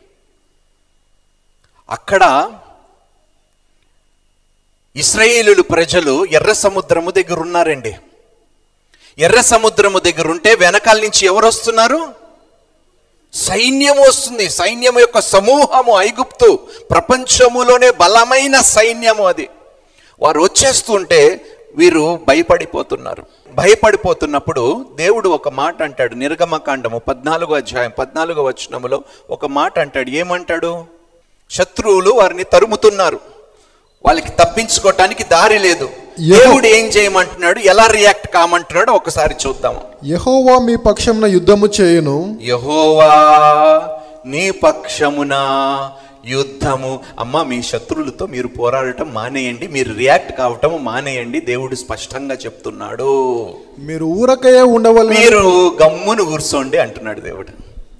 అక్కడ 1.90 2.52
ఇస్రాయేలు 4.96 5.62
ప్రజలు 5.62 6.24
ఎర్ర 6.24 6.52
సముద్రము 6.52 7.10
దగ్గర 7.10 7.40
ఉన్నారండి 7.40 7.96
ఎర్ర 9.18 9.40
సముద్రము 9.40 9.98
దగ్గర 9.98 10.28
ఉంటే 10.28 10.54
వెనకాల 10.54 11.00
నుంచి 11.00 11.26
ఎవరు 11.26 11.46
వస్తున్నారు 11.46 12.14
సైన్యం 13.32 14.00
వస్తుంది. 14.00 14.50
సైన్యం 14.50 14.98
యొక్క 14.98 15.20
సమూహము 15.20 15.92
ఐగుప్తు. 15.92 16.58
ప్రపంచములోనే 16.90 17.90
బలమైన 17.90 18.60
సైన్యము 18.60 19.26
అది. 19.26 19.48
వారు 20.20 20.40
వచ్చేస్తుంటే 20.40 21.44
వీరు 21.76 22.18
భయపడిపోతున్నారు. 22.28 23.22
భయపడిపోతున్నప్పుడు 23.54 24.86
దేవుడు 24.96 25.28
ఒక 25.28 25.48
మాట 25.48 25.82
అంటాడు. 25.82 26.14
నిర్గమకాండము 26.14 26.98
పద్నాలుగో 26.98 27.54
అధ్యాయం 27.54 27.90
పద్నాలుగో 27.98 28.42
వచనములో 28.42 29.02
ఒక 29.30 29.46
మాట 29.46 29.78
అంటాడు. 29.78 30.10
ఏమంటాడు? 30.10 30.84
శత్రువులు 31.50 32.10
వారిని 32.10 32.44
తరుముతున్నారు. 32.44 33.20
వాళ్ళకి 34.06 34.28
తప్పించుకోవటానికి 34.28 35.24
దారి 35.24 35.58
లేదు. 35.58 35.88
దేవుడు 36.20 36.66
ఏం 36.66 36.84
చేయమంటున్నాడు? 36.86 37.58
ఎలా 37.58 37.86
రియాక్ట్ 37.86 38.28
కామంటున్నాడు 38.28 38.90
ఒకసారి 38.90 39.34
చూద్దాము 39.46 39.80
యహోవా 40.06 40.58
మీ 40.58 40.76
పక్షంన 40.76 41.26
యుద్ధము 41.26 41.66
చేయును. 41.66 42.38
యహోవా 42.42 43.08
నీ 44.26 44.50
పక్షమున 44.50 45.34
యుద్ధము. 46.28 47.00
అమ్మ 47.18 47.42
మీ 47.42 47.62
శత్రువులతో 47.62 48.26
మీరు 48.26 48.48
పోరాడటం 48.48 49.14
మానేయండి. 49.14 49.66
మీరు 49.66 49.94
రియాక్ట్ 49.94 50.38
కావటం 50.38 50.84
మానేయండి. 50.84 51.40
దేవుడు 51.40 51.74
స్పష్టంగా 51.74 52.34
చెప్తున్నాడు. 52.34 53.48
మీరు 53.78 54.04
ఊరకయే 54.04 54.60
ఉండవలన 54.60 55.18
మీరు 55.18 55.68
గమ్మును 55.82 56.24
కూర్చోండి 56.24 56.78
అంటున్నాడు 56.78 57.20
దేవుడు. 57.20 57.48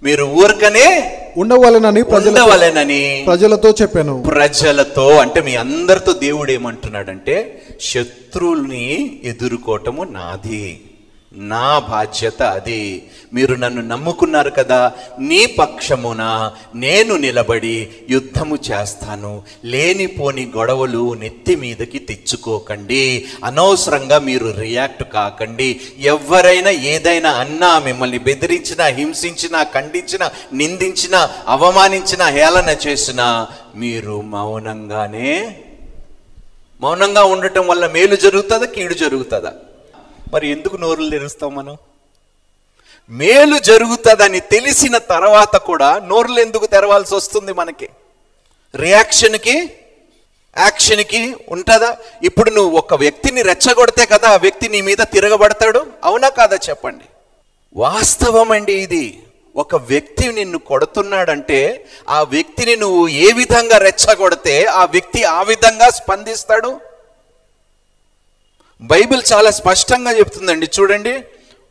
మీరు 0.03 0.25
ఊరకనే 0.25 1.19
ఉండవలనని 1.37 2.03
ఉండవలెనని 2.03 3.23
ప్రజలతో 3.27 3.71
చెప్పాను. 3.71 4.25
ప్రజలతో 4.29 5.17
అంటే 5.17 5.41
మీ 5.41 5.57
అందరితో 5.57 6.13
దేవుడు 6.13 6.53
ఏమంటున్నాడంటే 6.53 7.63
శత్రువుల్ని 7.81 9.21
ఎదుర్కోవటము 9.25 10.05
నాది. 10.05 10.81
నా 11.33 11.79
బాధ్యత 11.79 12.43
అది. 12.43 13.09
మీరు 13.35 13.55
నన్ను 13.55 13.83
నమ్ముకున్నారు 13.83 14.51
కదా. 14.51 14.93
నీ 15.21 15.47
పక్షమున 15.47 16.53
నేను 16.75 17.17
నిలబడి 17.17 17.89
యుద్ధము 18.11 18.59
చేస్తాను. 18.71 19.43
లేనిపోని 19.65 20.53
గొడవలు 20.57 21.15
నెత్తి 21.15 21.57
మీదకి 21.57 21.99
తెచ్చుకోకండి. 21.99 23.25
అనవసరంగా 23.45 24.19
మీరు 24.19 24.55
రియాక్ట్ 24.59 25.13
కాకండి. 25.13 25.81
ఎవరైనా 25.99 26.71
ఏదైనా 26.71 27.31
అన్నా 27.31 27.79
మిమ్మల్ని 27.79 28.19
బెదిరించినా 28.19 28.85
హింసించినా 28.85 29.63
ఖండించినా 29.63 30.31
నిందించినా 30.53 31.31
అవమానించినా 31.49 32.27
హేళన 32.27 32.77
చేసినా 32.87 33.49
మీరు 33.77 34.21
మౌనంగానే 34.21 35.57
మౌనంగా 36.81 37.25
ఉండటం 37.25 37.67
వల్ల 37.67 37.87
మేలు 37.87 38.17
జరుగుతుందా 38.17 38.65
కీడు 38.65 38.95
జరుగుతుందా? 38.95 39.53
మరి 40.35 40.51
ఎందుకు 40.51 40.77
నోరులు 40.77 41.11
తెరుస్తాం 41.11 41.55
మనం? 41.55 41.77
మేలు 43.11 43.59
జరుగుతుందని 43.59 44.41
తెలిసిన 44.41 44.99
తర్వాత 44.99 45.57
కూడా 45.57 46.01
నోరులు 46.07 46.41
ఎందుకు 46.41 46.67
తెరవాల్సి 46.67 47.15
వస్తుంది 47.15 47.53
మనకి? 47.53 47.89
రియాక్షన్కి 48.75 49.71
యాక్షన్కి 50.59 51.37
ఉంటుందా? 51.49 51.97
ఇప్పుడు 52.23 52.51
నువ్వు 52.51 52.79
ఒక 52.79 52.95
వ్యక్తిని 52.95 53.43
రెచ్చగొడితే 53.43 54.07
కదా 54.07 54.29
ఆ 54.29 54.37
వ్యక్తి 54.37 54.69
నీ 54.69 54.81
మీద 54.81 54.97
తిరగబడతాడు? 54.97 55.87
అవునా 56.05 56.29
కాదా 56.29 56.57
చెప్పండి. 56.69 57.05
వాస్తవం 57.77 58.53
అండి 58.53 58.73
ఇది. 58.73 59.23
ఒక 59.57 59.77
వ్యక్తి 59.77 60.33
నిన్ను 60.33 60.59
కొడుతున్నాడంటే 60.59 61.87
ఆ 62.09 62.23
వ్యక్తిని 62.23 62.77
నువ్వు 62.77 63.09
ఏ 63.09 63.33
విధంగా 63.33 63.79
రెచ్చగొడితే 63.79 64.65
ఆ 64.65 64.85
వ్యక్తి 64.85 65.25
ఆ 65.25 65.43
విధంగా 65.43 65.91
స్పందిస్తాడు? 65.91 66.88
బైబిల్ 68.81 69.23
చాలా 69.33 69.51
స్పష్టంగా 69.51 70.19
చెప్తుందండి. 70.19 70.71
చూడండి 70.81 71.25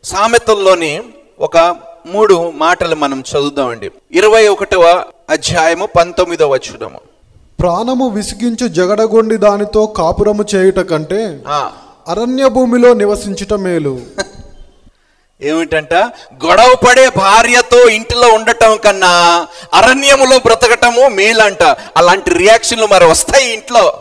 సామెతల్లోని 0.04 1.04
ఒక 1.40 1.76
మూడు 2.06 2.52
మాటలు 2.56 2.96
మనం 2.96 3.24
చదువుదామండి. 3.32 3.92
ఇరవై 4.12 4.48
ఒకటవ 4.48 5.04
అధ్యాయము 5.30 5.86
పంతొమ్మిదవ 5.86 6.50
వచనము. 6.54 7.00
ప్రాణము 7.60 8.08
విసిగించు 8.10 8.68
జగడగొండి 8.68 9.38
దానితో 9.38 9.86
కాపురము 9.86 10.46
చేయుట 10.56 10.76
కంటే 10.76 11.40
అరణ్య 12.08 12.48
భూమిలో 12.48 12.94
నివసించుట 12.94 13.54
మేలు. 13.54 14.02
ఏమిటంట? 15.42 15.94
గొడవ 16.46 16.76
పడే 16.88 17.10
భార్యతో 17.18 17.90
ఇంటిలో 17.90 18.28
ఉండటం 18.28 18.78
కన్నా 18.78 19.48
అరణ్యములో 19.74 20.38
బ్రతకటము 20.40 21.08
మేలంట. 21.08 21.64
అలాంటి 21.98 22.30
రియాక్షన్లు 22.30 22.88
మరి 22.92 23.06
వస్తాయి 23.06 23.54
ఇంట్లో? 23.54 23.94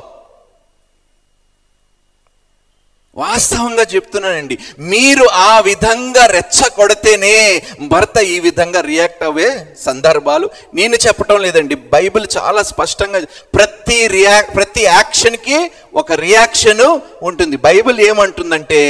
వాస్తవంగా 3.16 3.84
చెప్తున్నానండి. 3.94 4.58
మీరు 4.78 5.24
ఆ 5.32 5.60
విధంగా 5.60 6.26
రెచ్చ 6.26 6.70
కొడితేనే 6.70 7.62
భర్త 7.80 8.18
ఈ 8.18 8.40
విధంగా 8.40 8.80
రియాక్ట్ 8.80 9.22
అవ్వే 9.22 9.66
సందర్భాలు. 9.80 10.50
నేను 10.74 10.96
చెప్పటం 11.06 11.42
లేదండి. 11.42 11.74
బైబిల్ 11.74 12.26
చాలా 12.36 12.62
స్పష్టంగా 12.62 13.20
ప్రతి 13.54 14.06
రియా 14.06 14.34
ప్రతి 14.56 14.82
యాక్షన్కి 14.82 15.70
ఒక 15.94 16.12
రియాక్షన్ 16.12 17.00
ఉంటుంది. 17.22 17.56
బైబిల్ 17.56 18.00
ఏమంటుందంటే 18.00 18.80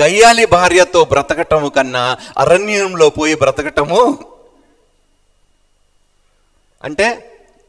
గయ్యాలి 0.00 0.46
భార్యతో 0.46 1.04
బ్రతకటము 1.04 1.68
కన్నా 1.68 2.16
అరణ్యంలో 2.38 3.10
పోయి 3.10 3.34
బ్రతకటము 3.34 4.18
అంటే 6.84 7.06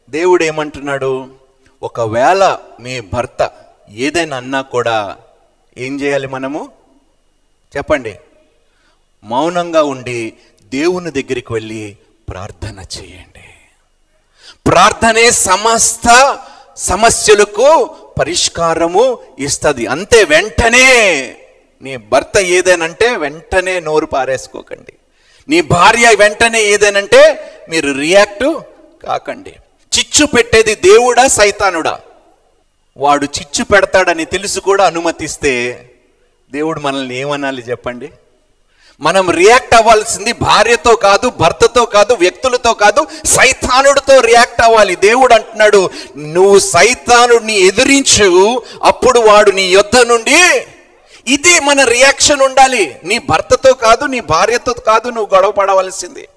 దేవుడు 0.10 0.44
ఏమంటున్నాడు? 0.44 1.12
ఒకవేళ 1.84 2.58
మీ 2.80 3.00
భర్త 3.00 3.52
ఏదైనా 3.96 4.38
అన్నా 4.38 4.62
కూడా 4.62 5.16
ఏం 5.78 6.02
చేయాలి 6.02 6.28
మనము? 6.28 6.70
చెప్పండి. 7.78 8.16
మౌనంగా 9.24 9.84
ఉండి 9.84 10.34
దేవుని 10.74 11.12
దగ్గరికి 11.12 11.54
వెళ్ళి 11.54 11.98
ప్రార్థన 12.30 12.80
చేయండి. 12.80 13.44
ప్రార్థనే 14.68 15.32
సమస్త 15.32 16.40
సమస్యలకు 16.78 17.96
పరిష్కారము 18.20 19.20
ఇస్తుంది. 19.40 19.88
అంతే 19.88 20.24
వెంటనే 20.24 20.88
నీ 21.82 21.98
భర్త 21.98 22.38
ఏదేనంటే 22.38 23.18
వెంటనే 23.18 23.80
నోరు 23.80 24.06
పారేసుకోకండి. 24.06 24.94
నీ 25.50 25.62
భార్య 25.62 26.16
వెంటనే 26.16 26.64
ఏదేనంటే 26.64 27.52
మీరు 27.70 27.92
రియాక్ట్ 27.92 28.60
కాకండి. 29.06 29.54
చిచ్చు 30.00 30.26
పెట్టేది 30.26 30.76
దేవుడా 30.76 31.28
సైతానుడా? 31.28 32.00
వాడు 32.98 33.26
చిచ్చు 33.26 33.64
పెడతాడని 33.64 34.26
తెలుసు 34.26 34.60
కూడా 34.60 34.86
అనుమతిస్తే 34.86 35.54
దేవుడు 36.52 36.80
మనల్ని 36.80 37.16
ఏమనాలి 37.16 37.62
చెప్పండి? 37.70 38.10
మనం 39.02 39.30
రియాక్ట్ 39.30 39.76
అవ్వాల్సింది 39.76 40.32
భార్యతో 40.34 40.96
కాదు 40.96 41.30
భర్తతో 41.30 41.86
కాదు 41.86 42.14
వ్యక్తులతో 42.14 42.74
కాదు 42.74 43.08
సైతానుడితో 43.26 44.20
రియాక్ట్ 44.20 44.62
అవ్వాలి. 44.62 44.96
దేవుడు 44.96 45.34
అంటున్నాడు 45.34 45.90
నువ్వు 46.18 46.60
సైతానుడిని 46.60 47.54
ఎదిరించు 47.54 48.30
అప్పుడు 48.84 49.20
వాడు 49.20 49.52
నీ 49.52 49.66
యుద్ధ 49.68 49.98
నుండి 49.98 50.40
ఇది 51.28 51.60
మన 51.60 51.84
రియాక్షన్ 51.84 52.42
ఉండాలి. 52.42 52.96
నీ 53.04 53.18
భర్తతో 53.18 53.74
కాదు 53.74 54.06
నీ 54.06 54.20
భార్యతో 54.20 54.74
కాదు 54.74 55.10
నువ్వు 55.10 55.36
గొడవ 55.36 55.52
పడవలసింది. 55.52 56.28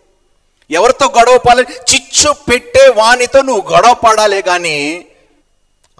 ఎవరితో 0.71 1.07
గొడవ 1.19 1.39
పడాలి 1.39 1.67
చిచ్చు 1.95 2.33
పెట్టే 2.33 2.89
వానితో 2.97 3.43
నువ్వు 3.43 3.75
గొడవ 3.75 3.95
పడాలి 3.95 4.43
కానీ 4.43 5.07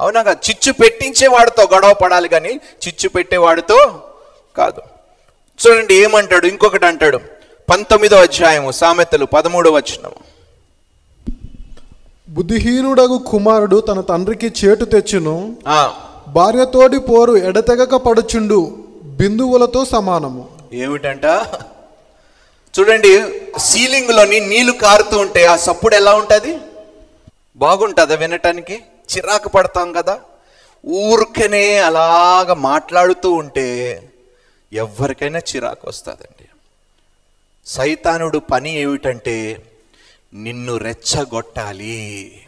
అవునా 0.01 0.23
కాదు 0.23 0.51
చిచ్చు 0.51 0.73
పెట్టించే 0.73 1.27
వాడితో 1.27 1.69
గొడవ 1.75 1.95
పడాలి 1.95 2.29
కానీ 2.29 2.61
చిచ్చు 2.89 3.09
పెట్టేవాడితో 3.09 4.03
కాదు. 4.57 4.83
చూడండి 5.61 5.95
ఏమంటాడు? 5.95 6.47
ఇంకొకటి 6.47 6.87
అంటాడు. 6.87 7.21
పంతొమ్మిదో 7.71 8.17
అధ్యాయము 8.17 8.71
సామెతలు 8.71 9.25
పదమూడవ 9.25 9.73
వచనం 9.73 10.11
బుద్ధిహీనుడగు 12.29 13.19
కుమారుడు 13.19 13.81
తన 13.81 14.01
తండ్రికి 14.01 14.53
చేటు 14.65 14.85
తెచ్చును. 14.85 15.57
ఆ, 15.69 15.95
భార్యతోడి 16.29 16.99
పోరు 16.99 17.37
ఎడతెగక 17.37 17.95
పడుచుండు. 17.97 18.77
బిందువులతో 19.05 19.85
సమానము. 19.85 20.49
ఏమిటంట? 20.73 21.25
చూడండి 22.81 23.25
సీలింగ్లోని 23.59 24.41
నీళ్ళు 24.41 24.73
కారుతూ 24.73 25.19
ఉంటే 25.19 25.45
ఆ 25.45 25.57
సప్పుడు 25.57 25.95
ఎలా 25.95 26.15
ఉంటుంది? 26.15 26.59
బాగుంటుందా 27.57 28.15
వినటానికి? 28.15 28.83
చిరాకు 29.17 29.49
పడతాం 29.49 29.93
కదా. 29.93 30.21
ఊరికనే 30.87 31.79
అలాగ 31.79 32.53
మాట్లాడుతూ 32.53 33.33
ఉంటే 33.33 34.03
ఎవరికైనా 34.73 35.39
చిరాకు 35.39 35.89
వస్తుందండి. 35.89 36.49
సైతానుడు 37.67 38.39
పని 38.39 38.77
ఏమిటంటే 38.77 39.63
నిన్ను 40.35 40.77
రెచ్చగొట్టాలి. 40.77 42.43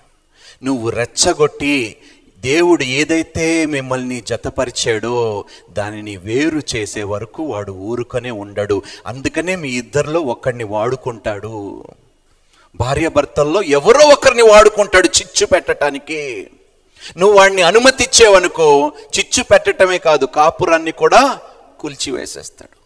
నువ్వు 0.64 0.90
రెచ్చగొట్టి 0.90 1.96
దేవుడు 2.40 2.82
ఏదైతే 2.82 3.66
మిమ్మల్ని 3.66 4.20
జతపరిచాడో 4.20 5.44
దానిని 5.70 6.16
వేరు 6.16 6.60
చేసే 6.76 7.02
వరకు 7.02 7.42
వాడు 7.42 7.72
ఊరుకనే 7.72 8.30
ఉండడు. 8.30 8.82
అందుకనే 9.06 9.56
మీ 9.56 9.68
ఇద్దరిలో 9.68 10.20
ఒకడిని 10.20 10.64
వాడుకుంటాడు. 10.64 11.84
భార్యాభర్తల్లో 12.80 13.62
ఎవరో 13.62 14.04
ఒకరిని 14.08 14.42
వాడుకుంటాడు 14.42 15.08
చిచ్చు 15.18 15.46
పెట్టడానికి 15.46 16.20
నువ్వు 17.18 17.34
వాడిని 17.38 17.62
అనుమతిచ్చేవనుకో 17.62 18.92
చిచ్చు 19.18 19.42
పెట్టటమే 19.42 19.98
కాదు 19.98 20.24
కాపురాన్ని 20.26 20.92
కూడా 20.92 21.40
కూల్చివేసేస్తాడు. 21.80 22.76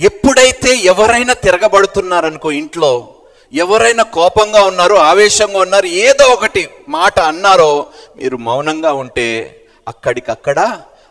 ఎప్పుడైతే 0.00 0.76
ఎవరైనా 0.76 1.32
తిరగబడుతున్నారనుకో 1.32 2.50
ఇంట్లో 2.52 3.12
ఎవరైనా 3.52 4.02
కోపంగా 4.02 4.62
ఉన్నారో 4.64 4.96
ఆవేశంగా 5.10 5.58
ఉన్నారు 5.58 5.86
ఏదో 5.86 6.24
ఒకటి 6.24 6.62
మాట 6.88 7.20
అన్నారో 7.20 7.86
మీరు 8.16 8.36
మౌనంగా 8.36 8.92
ఉంటే 8.92 9.28
అక్కడికక్కడ 9.88 10.58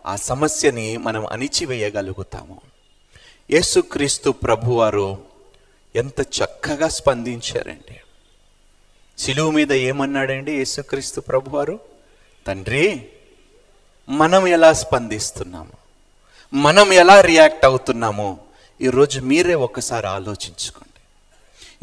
ఆ 0.05 0.15
సమస్యని 0.15 0.97
మనం 0.97 1.27
అణిచివేయగలుగుతాము. 1.31 2.61
యేసుక్రీస్తు 3.51 4.29
ప్రభువారు 4.31 5.34
ఎంత 5.95 6.21
చక్కగా 6.21 6.87
స్పందించారండి. 6.87 7.99
శిలువు 9.17 9.51
మీద 9.51 9.73
ఏమన్నాడండి 9.73 10.51
యేసుక్రీస్తు 10.51 11.21
ప్రభువారు? 11.21 11.79
తండ్రి 12.47 13.09
మనం 14.09 14.47
ఎలా 14.47 14.73
స్పందిస్తున్నాము? 14.73 15.71
మనం 16.53 16.93
ఎలా 16.93 17.21
రియాక్ట్ 17.21 17.65
అవుతున్నామో? 17.65 18.37
ఈరోజు 18.81 19.19
మీరే 19.19 19.55
ఒకసారి 19.55 20.07
ఆలోచించుకోండి. 20.07 21.01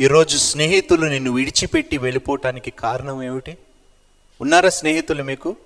ఈరోజు 0.05 0.37
స్నేహితులు 0.37 1.07
నిన్ను 1.07 1.33
విడిచిపెట్టి 1.33 1.99
వెళ్ళిపోవటానికి 1.99 2.71
కారణం 2.71 3.23
ఏమిటి? 3.23 3.59
ఉన్నారా 4.41 4.69
స్నేహితులు 4.69 5.23
మీకు? 5.23 5.57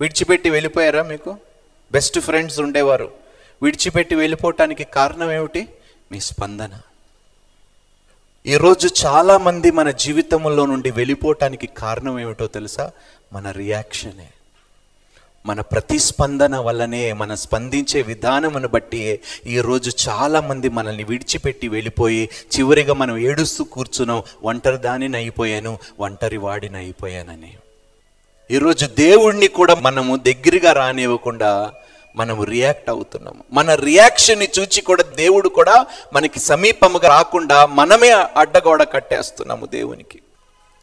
విడిచిపెట్టి 0.00 0.50
వెళ్ళిపోయారా 0.50 1.02
మీకు? 1.02 1.36
బెస్ట్ 1.92 2.20
ఫ్రెండ్స్ 2.20 2.60
ఉండేవారు. 2.60 3.12
విడిచిపెట్టి 3.62 4.14
వెళ్ళిపోవటానికి 4.14 4.84
కారణం 4.84 5.32
ఏమిటి? 5.32 5.68
మీ 6.12 6.20
స్పందన. 6.20 6.70
ఈరోజు 8.46 9.06
చాలామంది 9.06 9.70
మన 9.70 9.90
జీవితంలో 9.90 10.66
నుండి 10.66 10.90
వెళ్ళిపోవటానికి 10.90 11.66
కారణం 11.66 12.20
ఏమిటో 12.20 12.46
తెలుసా? 12.46 12.90
మన 13.32 13.50
రియాక్షనే 13.50 14.28
మన 15.46 15.60
ప్రతిస్పందన 15.60 16.56
వల్లనే 16.56 17.12
మన 17.12 17.34
స్పందించే 17.34 18.02
విధానమును 18.02 18.68
బట్టి 18.68 19.20
ఈరోజు 19.46 19.92
చాలామంది 20.08 20.68
మనల్ని 20.68 21.04
విడిచిపెట్టి 21.04 21.68
వెళ్ళిపోయి 21.68 22.28
చివరిగా 22.58 22.94
మనం 22.94 23.18
ఏడుస్తూ 23.18 23.64
కూర్చున్నాం 23.64 24.22
ఒంటరి 24.44 24.76
దానిని 24.76 25.16
అయిపోయాను 25.16 25.78
ఒంటరి 26.00 26.36
వాడిని 26.36 26.76
అయిపోయానని. 26.76 27.54
ఈరోజు 28.50 28.86
దేవుణ్ణి 28.86 29.48
కూడా 29.48 29.74
మనము 29.74 30.16
దగ్గరగా 30.16 30.72
రానివ్వకుండా 30.72 31.72
మనము 32.16 32.44
రియాక్ట్ 32.44 32.90
అవుతున్నాము. 32.90 33.44
మన 33.52 33.74
రియాక్షన్ని 33.74 34.48
చూచి 34.58 34.80
కూడా 34.80 35.02
దేవుడు 35.02 35.48
కూడా 35.48 35.86
మనకి 36.12 36.40
సమీపముగా 36.40 37.08
రాకుండా 37.08 37.66
మనమే 37.66 38.10
అడ్డగోడ 38.10 38.82
కట్టేస్తున్నాము 38.82 39.66
దేవునికి. 39.66 40.20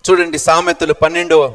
చూడండి 0.10 0.38
సామెతలు 0.38 0.94
పన్నెండవ 0.94 1.54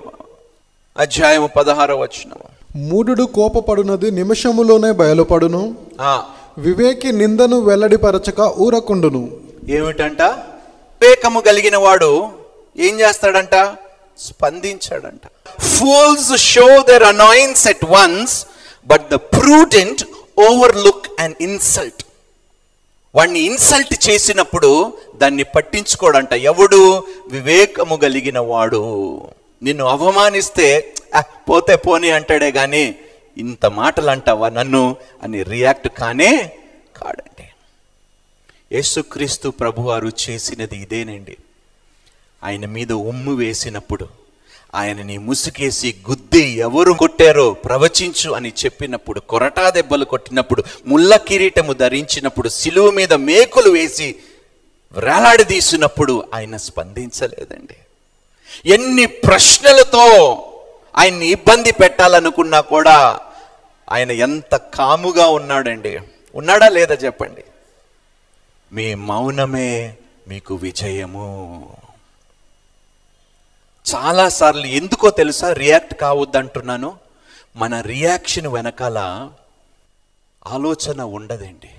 అధ్యాయము 0.99 1.47
పదహారవ 1.47 2.03
వచనము. 2.03 2.59
మూఢుడు 2.77 3.23
కోపపడునది 3.23 4.11
నిమిషములోనే 4.11 4.93
బయలుపడును. 4.93 5.77
ఆ, 6.01 6.25
వివేకి 6.59 7.13
నిందను 7.13 7.61
వెల్లడిపరచక 7.61 8.41
ఊరకుండును. 8.59 9.31
ఏమిటంట? 9.69 10.23
వివేకము 10.23 11.41
కలిగిన 11.41 11.77
వాడు 11.77 12.31
ఏం 12.77 13.01
చేస్తాడంట? 13.01 13.77
స్పందించాడంట. 14.19 15.21
Fools 15.61 16.37
show 16.37 16.83
their 16.83 17.03
annoyance 17.03 17.69
at 17.69 17.85
once 17.85 18.47
but 18.87 19.11
the 19.11 19.15
prudent 19.15 20.05
overlook 20.49 21.21
and 21.21 21.37
insult 21.41 22.05
వాడిని 23.15 23.41
ఇన్సల్ట్ 23.41 24.09
చేసినప్పుడు 24.11 24.99
దాన్ని 25.17 25.43
పట్టించుకోడంట. 25.43 26.33
ఎవడు? 26.33 27.05
వివేకము 27.29 27.97
కలిగిన 27.97 28.39
వాడు. 28.39 29.23
నిన్ను 29.63 29.85
అవమానిస్తే 29.85 30.95
పోతే 31.49 31.77
పోనీ 31.77 32.11
అంటాడే 32.11 32.51
కానీ 32.53 32.95
ఇంత 33.39 33.67
మాటలు 33.67 34.11
అంటావా 34.11 34.49
నన్ను? 34.49 34.97
అని 35.23 35.43
రియాక్ట్ 35.43 35.89
కానే 35.89 36.53
కాడండి 36.97 37.45
యేసుక్రీస్తు 38.73 39.49
ప్రభువారు 39.49 40.11
చేసినది 40.31 40.77
ఇదేనండి. 40.77 41.37
ఆయన 42.45 42.67
మీద 42.67 42.93
ఉమ్ము 42.93 43.35
వేసినప్పుడు 43.35 44.18
ఆయనని 44.75 45.19
ముసుకేసి 45.19 45.97
గుద్ది 46.11 46.49
ఎవరు 46.49 46.93
కొట్టారో 46.93 47.53
ప్రవచించు 47.53 48.31
అని 48.31 48.53
చెప్పినప్పుడు 48.65 49.21
కొరటా 49.21 49.71
దెబ్బలు 49.71 50.05
కొట్టినప్పుడు 50.05 50.65
ముళ్ళ 50.87 51.17
కిరీటము 51.17 51.73
ధరించినప్పుడు 51.73 52.49
సిలువు 52.49 52.91
మీద 52.91 53.13
మేకులు 53.13 53.71
వేసి 53.71 54.17
వేలాడదీసినప్పుడు 54.93 56.29
ఆయన 56.35 56.57
స్పందించలేదండి. 56.57 57.75
ఎన్ని 58.67 59.07
ప్రశ్నలతో 59.07 60.05
ఆయన్ని 60.97 61.27
ఇబ్బంది 61.27 61.73
పెట్టాలనుకున్నా 61.73 62.61
కూడా 62.61 63.21
ఆయన 63.91 64.11
ఎంత 64.11 64.57
కాముగా 64.57 65.27
ఉన్నాడండి. 65.27 65.99
ఉన్నాడా 66.35 66.69
లేదా 66.69 66.95
చెప్పండి? 66.95 67.45
మీ 68.73 68.95
మౌనమే 68.95 69.95
మీకు 70.29 70.55
విజయము. 70.55 71.69
చాలాసార్లు 73.87 74.67
ఎందుకో 74.67 75.11
తెలుసా 75.11 75.53
రియాక్ట్ 75.53 75.95
కావద్దంటున్నాను? 75.95 76.97
మన 77.57 77.81
రియాక్షన్ 77.81 78.47
వెనకాల 78.47 79.29
ఆలోచన 80.47 81.03
ఉండదండి. 81.03 81.71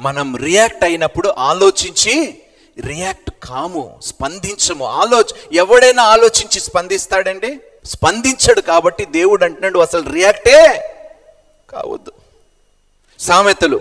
మనం 0.00 0.36
రియాక్ట్ 0.36 0.84
అయినప్పుడు 0.84 1.34
ఆలోచించి 1.38 2.38
రియాక్ట్ 2.86 3.30
కాము 3.42 3.98
స్పందించము. 4.02 4.84
ఆలోచ 4.84 5.30
ఎవడైనా 5.52 6.02
ఆలోచించి 6.02 6.60
స్పందిస్తాడండి? 6.60 7.60
స్పందించడు 7.84 8.60
కాబట్టి 8.60 9.04
దేవుడు 9.04 9.44
అంటున్నాడు 9.44 9.78
అసలు 9.78 10.12
రియాక్టే 10.12 10.90
కావద్దు. 11.70 12.12
సామెతలు 13.18 13.80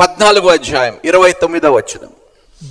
పద్నాలుగో 0.00 0.48
అధ్యాయం 0.48 0.96
ఇరవై 1.04 1.32
తొమ్మిదో 1.32 1.72
వచ్చిన 1.72 2.08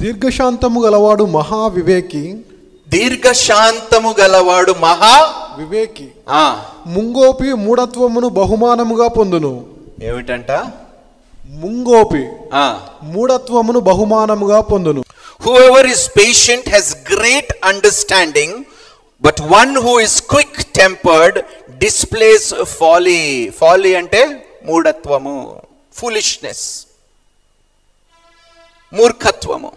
దీర్ఘశాంతము 0.02 0.84
గలవాడు 0.84 1.24
మహా 1.24 1.68
వివేకి 1.68 2.46
దీర్ఘశాంతము 2.90 4.16
గలవాడు 4.20 4.72
మహా 4.72 5.34
వివేకి. 5.58 6.12
ఆ. 6.30 6.66
ముంగోపి 6.88 7.54
మూఢత్వమును 7.54 8.30
బహుమానముగా 8.30 9.08
పొందును. 9.08 9.66
ఏమిటంట? 10.04 10.52
ముంగోపి 11.50 12.30
ఆ. 12.54 12.88
మూఢత్వమును 13.04 13.80
బహుమానముగా 13.80 14.62
పొందును. 14.62 15.04
Whoever 15.42 15.88
is 15.88 16.10
patient 16.10 16.70
has 16.70 16.96
great 17.14 17.54
understanding 17.64 18.64
but 19.22 19.42
one 19.42 19.78
who 19.78 20.00
is 20.00 20.22
quick 20.22 20.74
tempered 20.74 21.40
displays 21.78 22.54
folly 22.64 23.50
folly 23.50 23.96
అంటే 23.96 24.48
మూఢత్వము 24.66 25.62
foolishness 25.94 26.86
మూర్ఖత్వము. 28.94 29.72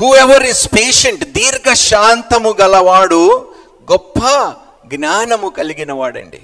who 0.00 0.14
ever 0.14 0.42
is 0.42 0.66
patient 0.66 1.24
దీర్ఘశాంతము 1.24 2.50
గలవాడు 2.60 3.52
గొప్ప 3.90 4.18
జ్ఞానము 4.86 5.48
కలిగిన 5.48 5.92
వాడండి 5.92 6.40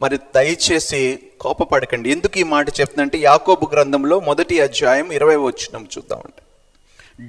మరి 0.00 0.16
దయచేసి 0.36 1.18
కోపపడకండి. 1.40 2.12
ఎందుకు 2.12 2.38
ఈ 2.38 2.42
మాట 2.42 2.80
చెప్తుందంటే 2.80 3.18
యాకోబు 3.18 3.68
గ్రంథంలో 3.72 4.20
మొదటి 4.20 4.60
అధ్యాయం 4.60 5.12
ఇరవై 5.12 5.36
వచ్చినం 5.36 5.88
చూద్దామంటే 5.96 6.42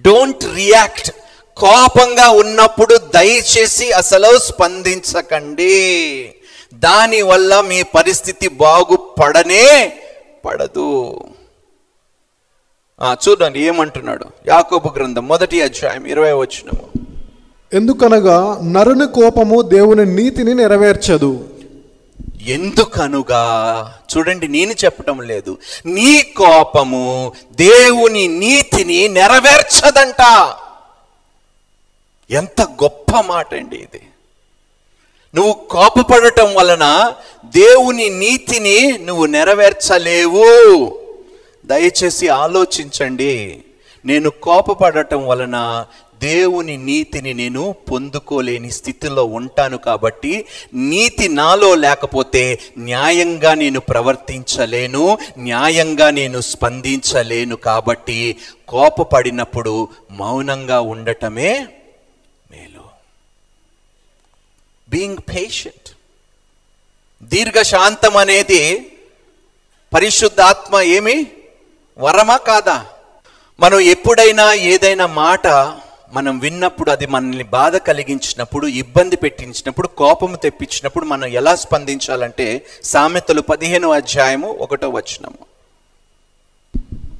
డోంట్ 0.09 0.45
రియాక్ట్ 0.55 1.11
కోపంగా 1.57 2.29
ఉన్నప్పుడు 2.29 2.97
దయచేసి 2.97 3.91
అసలు 3.91 4.37
స్పందించకండి. 4.37 5.77
దానివల్ల 6.73 7.61
మీ 7.61 7.83
పరిస్థితి 7.83 8.47
బాగుపడనే 8.47 9.93
పడదు. 10.45 11.19
చూడండి 13.01 13.59
ఏమంటున్నాడు? 13.59 14.25
యాకోబు 14.47 14.89
గ్రంథం 14.95 15.27
మొదటి 15.27 15.61
అధ్యాయం 15.61 16.05
ఇరవై 16.05 16.33
వచ్చినము 16.33 17.03
ఎందుకనగా 17.73 18.59
నరుని 18.63 19.07
కోపము 19.07 19.61
దేవుని 19.61 20.05
నీతిని 20.05 20.53
నెరవేర్చదు. 20.53 21.49
ఎందుకనుగా? 22.41 23.93
చూడండి 24.17 24.47
నేను 24.47 24.71
చెప్పటం 24.71 25.21
లేదు. 25.21 25.57
నీ 25.85 26.21
కోపము 26.21 27.31
దేవుని 27.51 28.27
నీతిని 28.27 29.07
నెరవేర్చదంట. 29.07 30.53
ఎంత 32.31 32.61
గొప్ప 32.61 33.19
మాట 33.19 33.53
అండి 33.53 33.75
ఇది. 33.75 34.01
నువ్వు 35.35 35.53
కోపపడటం 35.53 36.55
వలన 36.55 37.13
దేవుని 37.45 38.09
నీతిని 38.09 38.97
నువ్వు 38.97 39.25
నెరవేర్చలేవు. 39.25 41.02
దయచేసి 41.65 42.27
ఆలోచించండి. 42.27 43.63
నేను 44.05 44.29
కోపపడటం 44.29 45.27
వలన 45.27 45.85
దేవుని 46.19 46.77
నీతిని 46.77 47.33
నేను 47.33 47.75
పొందుకోలేని 47.91 48.71
స్థితిలో 48.71 49.25
ఉంటాను 49.25 49.77
కాబట్టి 49.77 50.45
నీతి 50.73 51.27
నాలో 51.27 51.75
లేకపోతే 51.75 52.59
న్యాయంగా 52.77 53.53
నేను 53.53 53.79
ప్రవర్తించలేను 53.79 55.17
న్యాయంగా 55.37 56.09
నేను 56.09 56.41
స్పందించలేను 56.41 57.55
కాబట్టి 57.55 58.35
కోపపడినప్పుడు 58.67 59.87
మౌనంగా 60.11 60.81
ఉండటమే 60.81 61.67
మేలు. 62.51 62.83
బీయింగ్ 64.89 65.17
పేషెంట్ 65.17 65.89
దీర్ఘశాంతం 67.23 68.17
అనేది 68.17 68.91
పరిశుద్ధాత్మ 69.93 70.79
ఏమి? 70.79 71.27
వరమా 71.97 72.37
కాదా? 72.37 72.85
మనం 73.59 73.79
ఎప్పుడైనా 73.79 74.53
ఏదైనా 74.53 75.05
మాట 75.05 75.47
మనం 76.13 76.39
విన్నప్పుడు 76.39 76.91
అది 76.91 77.05
మనల్ని 77.05 77.43
బాధ 77.43 77.77
కలిగించినప్పుడు 77.77 78.67
ఇబ్బంది 78.67 79.15
పెట్టించినప్పుడు 79.15 79.87
కోపము 79.87 80.35
తెప్పించినప్పుడు 80.35 81.05
మనం 81.05 81.25
ఎలా 81.25 81.55
స్పందించాలంటే 81.55 82.65
సామెతలు 82.83 83.41
పదిహేను 83.41 83.91
అధ్యాయము 83.91 84.47
ఒకటో 84.47 84.89
వచనము. 84.89 85.53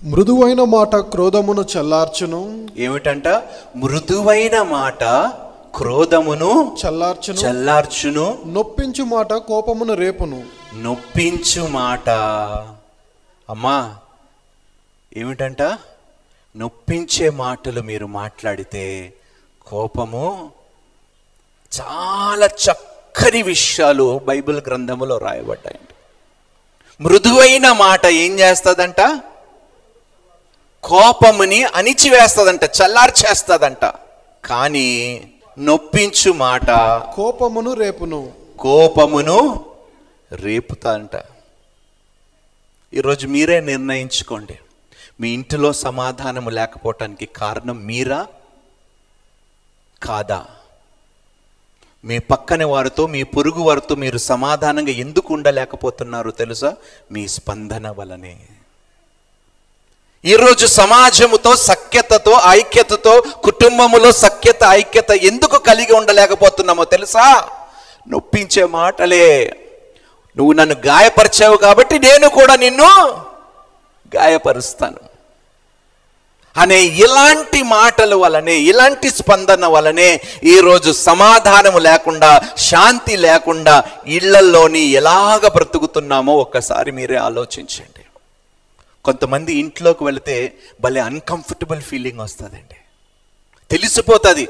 మృదువైన 0.03 0.63
మాట 0.63 0.95
క్రోధమును 0.95 1.65
చల్లార్చును. 1.77 2.67
ఏమిటంట? 2.77 3.27
మృదువైన 3.75 4.61
మాట 4.61 5.03
క్రోధమును 5.75 6.77
చల్లార్చును. 6.85 7.37
చల్లార్చును. 7.37 8.39
నొప్పించు 8.45 9.03
మాట 9.03 9.33
కోపమును 9.33 9.93
రేపును. 9.93 10.43
నొప్పించు 10.81 11.67
మాట. 11.67 12.09
అమ్మా 13.49 13.95
ఏమిటంట? 15.17 15.61
నొప్పించే 16.57 17.29
మాటలు 17.29 17.81
మీరు 17.81 18.05
మాట్లాడితే 18.05 19.13
కోపము 19.65 20.51
చాలా 21.81 22.45
చక్కని 22.45 23.41
విషయాలు 23.41 24.21
బైబిల్ 24.25 24.61
గ్రంథములో 24.67 25.17
రాయబడ్డాయండి. 25.17 25.93
మృదువైన 27.03 27.71
మాట 27.71 28.05
ఏం 28.05 28.39
చేస్తుందంట? 28.39 29.21
కోపముని 30.83 31.63
అణిచివేస్తుందంట 31.63 32.63
చల్లార్చేస్తుందంట. 32.63 33.85
కానీ 34.45 35.23
నొప్పించు 35.59 36.31
మాట 36.31 36.67
కోపమును 37.15 37.73
రేపును. 37.73 38.33
కోపమును 38.59 39.65
రేపుతాంట. 40.31 41.11
ఈరోజు 42.93 43.27
మీరే 43.27 43.59
నిర్ణయించుకోండి. 43.59 44.59
మీ 45.21 45.29
ఇంటిలో 45.29 45.73
సమాధానము 45.73 46.49
లేకపోవటానికి 46.49 47.25
కారణం 47.25 47.85
మీరా? 47.85 48.27
కాదా? 50.03 50.45
మీ 52.05 52.19
పక్కన 52.19 52.65
వారితో 52.65 53.07
మీ 53.07 53.23
పొరుగు 53.23 53.61
వారితో 53.61 53.95
మీరు 53.95 54.17
సమాధానంగా 54.17 54.89
ఎందుకు 54.89 55.33
ఉండలేకపోతున్నారు 55.33 56.31
తెలుసా? 56.31 56.73
మీ 57.11 57.27
స్పందన 57.27 57.89
వలనే. 57.89 58.37
ఈరోజు 60.25 60.65
సమాజముతో 60.65 61.55
సఖ్యతతో 61.55 62.41
ఐక్యతతో 62.47 63.23
కుటుంబములో 63.43 64.11
సఖ్యత 64.11 64.63
ఐక్యత 64.69 65.11
ఎందుకు 65.11 65.57
కలిగి 65.57 65.93
ఉండలేకపోతున్నామో 65.93 66.85
తెలుసా? 66.85 67.49
నొప్పించే 68.07 68.65
మాటలే. 68.65 69.57
నువ్వు 70.37 70.53
నన్ను 70.53 70.75
గాయపరిచావు 70.85 71.57
కాబట్టి 71.57 71.99
నేను 71.99 72.29
కూడా 72.29 72.55
నిన్ను 72.55 73.25
గాయపరుస్తాను. 74.15 75.13
అనే 76.57 76.81
ఇలాంటి 76.81 77.63
మాటల 77.63 78.15
వలనే 78.15 78.55
ఇలాంటి 78.55 79.09
స్పందన 79.09 79.65
వలనే 79.65 80.21
ఈరోజు 80.43 80.91
సమాధానము 80.91 81.79
లేకుండా 81.79 82.41
శాంతి 82.57 83.17
లేకుండా 83.17 83.83
ఇళ్ళల్లోని 84.07 84.79
ఎలాగ 84.79 85.47
బ్రతుకుతున్నామో 85.47 86.37
ఒక్కసారి 86.37 86.91
మీరే 86.91 87.15
ఆలోచించండి. 87.15 88.05
కొంతమంది 89.05 89.53
ఇంట్లోకి 89.53 90.03
వెళితే 90.03 90.53
భలే 90.81 90.99
అన్కంఫర్టబుల్ 90.99 91.81
ఫీలింగ్ 91.81 92.19
వస్తుందండి. 92.19 92.75
తెలిసిపోతుంది. 93.71 94.47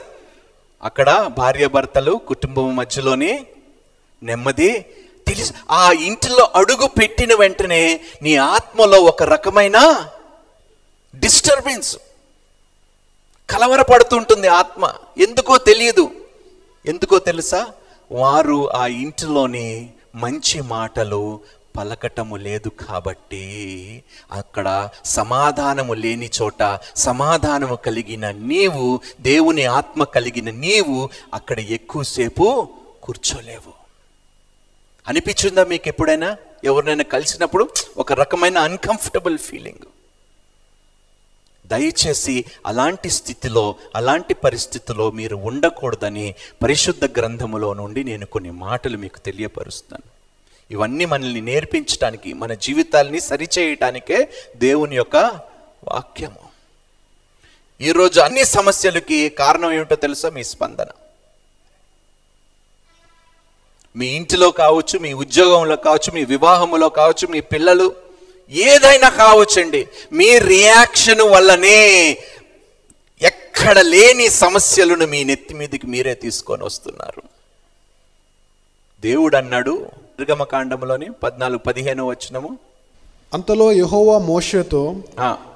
అక్కడ 0.83 1.31
భార్యాభర్తలు 1.37 2.21
కుటుంబం 2.27 2.75
మధ్యలోని 2.75 3.45
నెమ్మది 4.23 4.85
తెలిసి. 5.27 5.53
ఆ 5.71 5.91
ఇంటిలో 5.91 6.51
అడుగు 6.55 6.87
పెట్టిన 6.87 7.33
వెంటనే 7.35 8.01
నీ 8.21 8.35
ఆత్మలో 8.35 9.01
ఒక 9.01 9.23
రకమైన 9.23 10.05
డిస్టర్బెన్స్ 11.15 11.97
కలవరపడుతుంటుంది 13.49 14.47
ఆత్మ. 14.47 14.93
ఎందుకో 15.17 15.57
తెలియదు. 15.57 16.11
ఎందుకో 16.85 17.19
తెలుసా? 17.19 17.67
వారు 18.11 18.73
ఆ 18.73 18.87
ఇంటిలోని 18.87 19.89
మంచి 20.15 20.61
మాటలు 20.61 21.39
పలకటము 21.77 22.35
లేదు 22.35 22.69
కాబట్టి 22.69 24.03
అక్కడ 24.31 24.89
సమాధానము 25.05 25.93
లేని 25.93 26.29
చోట 26.41 26.79
సమాధానము 26.95 27.75
కలిగిన 27.75 28.31
నీవు 28.31 28.99
దేవుని 29.21 29.65
ఆత్మ 29.65 30.03
కలిగిన 30.03 30.49
నీవు 30.49 31.09
అక్కడ 31.33 31.59
ఎక్కువసేపు 31.59 32.67
కూర్చోలేవు. 33.03 33.82
అనిపించిందా 35.07 35.63
మీకు 35.63 35.87
ఎప్పుడైనా? 35.87 36.37
ఎవరినైనా 36.63 37.03
కలిసినప్పుడు 37.03 37.69
ఒక 37.97 38.13
రకమైన 38.13 38.57
అన్కంఫర్టబుల్ 38.57 39.37
ఫీలింగ్ 39.37 39.85
దయచేసి 41.67 42.45
అలాంటి 42.65 43.09
స్థితిలో 43.09 43.75
అలాంటి 43.95 44.33
పరిస్థితిలో 44.33 45.11
మీరు 45.11 45.35
ఉండకూడదని 45.35 46.35
పరిశుద్ధ 46.63 47.19
గ్రంథములో 47.19 47.73
నుండి 47.73 48.03
నేను 48.03 48.25
కొన్ని 48.25 48.51
మాటలు 48.51 48.97
మీకు 48.97 49.19
తెలియపరుస్తాను. 49.19 50.09
ఇవన్నీ 50.71 51.05
మనల్ని 51.05 51.41
నేర్పించడానికి 51.41 52.33
మన 52.33 52.53
జీవితాల్ని 52.53 53.21
సరిచేయటానికే 53.21 54.29
దేవుని 54.55 54.95
యొక్క 54.95 55.15
వాక్యము. 55.83 56.43
ఈరోజు 57.81 58.19
అన్ని 58.19 58.45
సమస్యలకి 58.45 59.29
కారణం 59.29 59.73
ఏమిటో 59.73 59.95
తెలుసా? 59.95 60.29
మీ 60.29 60.43
స్పందన. 60.43 60.85
మీ 63.95 64.07
ఇంటిలో 64.07 64.51
కావచ్చు 64.51 64.99
మీ 64.99 65.13
ఉద్యోగంలో 65.13 65.75
కావచ్చు 65.75 66.11
మీ 66.13 66.25
వివాహంలో 66.25 66.89
కావచ్చు 66.89 67.27
మీ 67.27 67.39
పిల్లలు 67.39 67.93
ఏదైనా 68.51 69.09
కావచ్చండి. 69.09 69.87
మీ 70.13 70.39
రియాక్షన్ 70.39 71.21
వల్లనే 71.21 72.17
ఎక్కడ 73.21 73.79
లేని 73.79 74.29
సమస్యలను 74.29 75.05
మీ 75.05 75.23
నెత్తి 75.23 75.53
మీదకి 75.53 75.87
మీరే 75.87 76.13
తీసుకొని 76.13 76.63
వస్తున్నారు. 76.63 77.21
దేవుడు 79.01 79.37
అన్నాడు 79.37 79.85
నిర్గమకాండంలోని 80.19 81.09
పద్నాలుగు 81.23 81.57
పదిహేను 81.57 82.05
వచ్చినము 82.05 82.57
అంతలో 83.33 83.71
యెహోవా 83.71 84.17
మోషేతో 84.17 84.95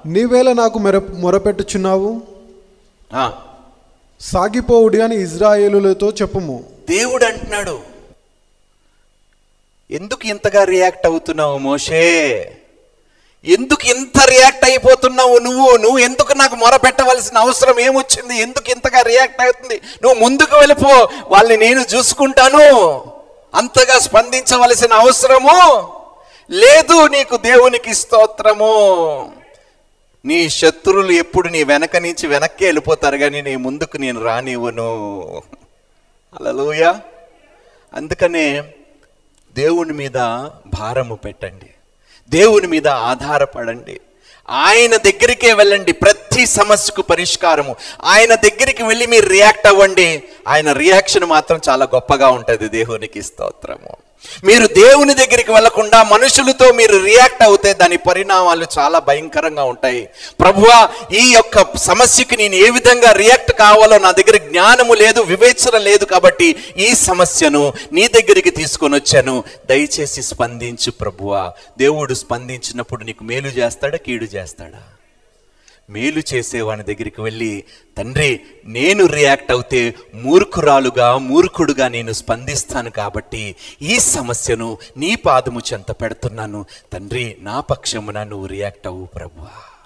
నీవేళ 0.06 0.52
నాకు 0.52 0.78
మెర 0.78 0.98
మొరపెట్టుచున్నావు? 0.98 2.22
ఆ. 3.14 3.32
సాగిపోవుడి 4.20 5.00
అని 5.00 5.22
ఇజ్రాయేలులతో 5.22 6.10
చెప్పుము. 6.10 6.64
దేవుడు 6.88 7.24
అంటున్నాడు 7.24 7.97
ఎందుకు 9.90 10.26
ఇంతగా 10.26 10.64
రియాక్ట్ 10.64 11.06
అవుతున్నావు 11.06 11.58
మోషే? 11.58 12.04
ఎందుకు 13.44 13.86
ఇంత 13.86 14.24
రియాక్ట్ 14.24 14.64
అయిపోతున్నావు 14.64 15.38
నువ్వు? 15.38 15.76
నువ్వు 15.76 15.98
ఎందుకు 15.98 16.32
నాకు 16.32 16.56
మొర 16.56 16.76
పెట్టవలసిన 16.76 17.38
అవసరం 17.38 17.80
ఏమొచ్చింది? 17.80 18.36
ఎందుకు 18.36 18.70
ఇంతగా 18.70 19.00
రియాక్ట్ 19.00 19.42
అవుతుంది? 19.42 19.80
నువ్వు 20.02 20.20
ముందుకు 20.20 20.56
వెళ్ళిపో 20.56 21.08
వాళ్ళని 21.28 21.56
నేను 21.56 21.80
చూసుకుంటాను. 21.80 22.98
అంతగా 23.54 23.98
స్పందించవలసిన 23.98 24.92
అవసరము 24.92 25.88
లేదు 26.50 27.06
నీకు 27.06 27.36
దేవునికి 27.36 27.94
స్తోత్రము. 27.94 29.32
నీ 30.24 30.48
శత్రువులు 30.48 31.12
ఎప్పుడు 31.12 31.48
నీ 31.48 31.64
వెనక 31.64 31.96
నుంచి 31.96 32.26
వెనక్కి 32.26 32.64
వెళ్ళిపోతారు 32.64 33.16
కానీ 33.16 33.42
నీ 33.42 33.56
ముందుకు 33.56 33.96
నేను 33.96 34.24
రానివ్వను. 34.24 35.42
అలలోయ 36.40 36.94
అందుకనే 37.94 38.62
దేవుని 39.58 39.92
మీద 39.92 40.16
భారము 40.66 41.14
పెట్టండి. 41.14 41.70
దేవుని 42.30 42.66
మీద 42.66 42.88
ఆధారపడండి. 42.88 44.00
ఆయన 44.50 44.96
దగ్గరికే 44.96 45.54
వెళ్ళండి. 45.54 45.92
ప్రతి 45.92 46.27
ప్రతి 46.38 46.52
సమస్యకు 46.52 47.02
పరిష్కారము. 47.02 47.76
ఆయన 48.04 48.34
దగ్గరికి 48.34 48.82
వెళ్ళి 48.82 49.06
మీరు 49.06 49.28
రియాక్ట్ 49.28 49.66
అవ్వండి. 49.66 50.22
ఆయన 50.48 50.72
రియాక్షన్ 50.72 51.24
మాత్రం 51.24 51.60
చాలా 51.68 51.88
గొప్పగా 51.94 52.28
ఉంటుంది. 52.28 52.68
దేవునికి 52.68 53.22
స్తోత్రము. 53.22 53.96
మీరు 54.44 54.66
దేవుని 54.66 55.14
దగ్గరికి 55.14 55.52
వెళ్ళకుండా 55.52 56.02
మనుషులతో 56.02 56.72
మీరు 56.72 56.96
రియాక్ట్ 56.96 57.42
అవుతే 57.42 57.74
దాని 57.74 57.96
పరిణామాలు 57.96 58.66
చాలా 58.78 58.98
భయంకరంగా 58.98 59.62
ఉంటాయి. 59.64 60.08
ప్రభువా 60.40 60.88
ఈ 61.12 61.32
యొక్క 61.32 61.76
సమస్యకి 61.76 62.36
నేను 62.36 62.54
ఏ 62.54 62.70
విధంగా 62.70 63.12
రియాక్ట్ 63.12 63.52
కావాలో 63.52 63.98
నా 63.98 64.12
దగ్గర 64.12 64.36
జ్ఞానము 64.36 64.94
లేదు 64.94 65.20
వివేచన 65.20 65.78
లేదు 65.78 66.04
కాబట్టి 66.04 66.56
ఈ 66.76 66.94
సమస్యను 66.94 67.72
నీ 67.92 68.08
దగ్గరికి 68.08 68.50
తీసుకొని 68.50 68.94
వచ్చాను. 68.94 69.44
దయచేసి 69.66 70.22
స్పందించు 70.22 70.90
ప్రభువా. 70.90 71.52
దేవుడు 71.78 72.14
స్పందించినప్పుడు 72.14 73.04
నీకు 73.04 73.24
మేలు 73.24 73.48
చేస్తాడా 73.48 73.96
కీడు 73.96 74.24
చేస్తాడా? 74.24 74.97
మేలు 75.90 76.22
చేసేవాని 76.34 76.82
దగ్గరికి 76.82 77.20
వెళ్ళి 77.20 77.64
తండ్రి 77.98 78.40
నేను 78.64 79.06
రియాక్ట్ 79.06 79.52
అవుతే 79.52 79.94
మూర్ఖురాలుగా 80.14 81.18
మూర్ఖుడుగా 81.18 81.88
నేను 81.88 82.12
స్పందిస్తాను 82.12 82.90
కాబట్టి 82.90 83.56
ఈ 83.82 83.98
సమస్యను 83.98 84.78
నీ 84.96 85.14
పాదము 85.14 85.60
చెంత 85.72 85.90
పెడుతున్నాను. 85.90 86.64
తండ్రి 86.92 87.36
నా 87.40 87.60
పక్షమున 87.60 88.22
నువ్వు 88.22 88.46
రియాక్ట్ 88.46 88.86
అవ్వు 88.86 89.06
ప్రభువా. 89.06 89.67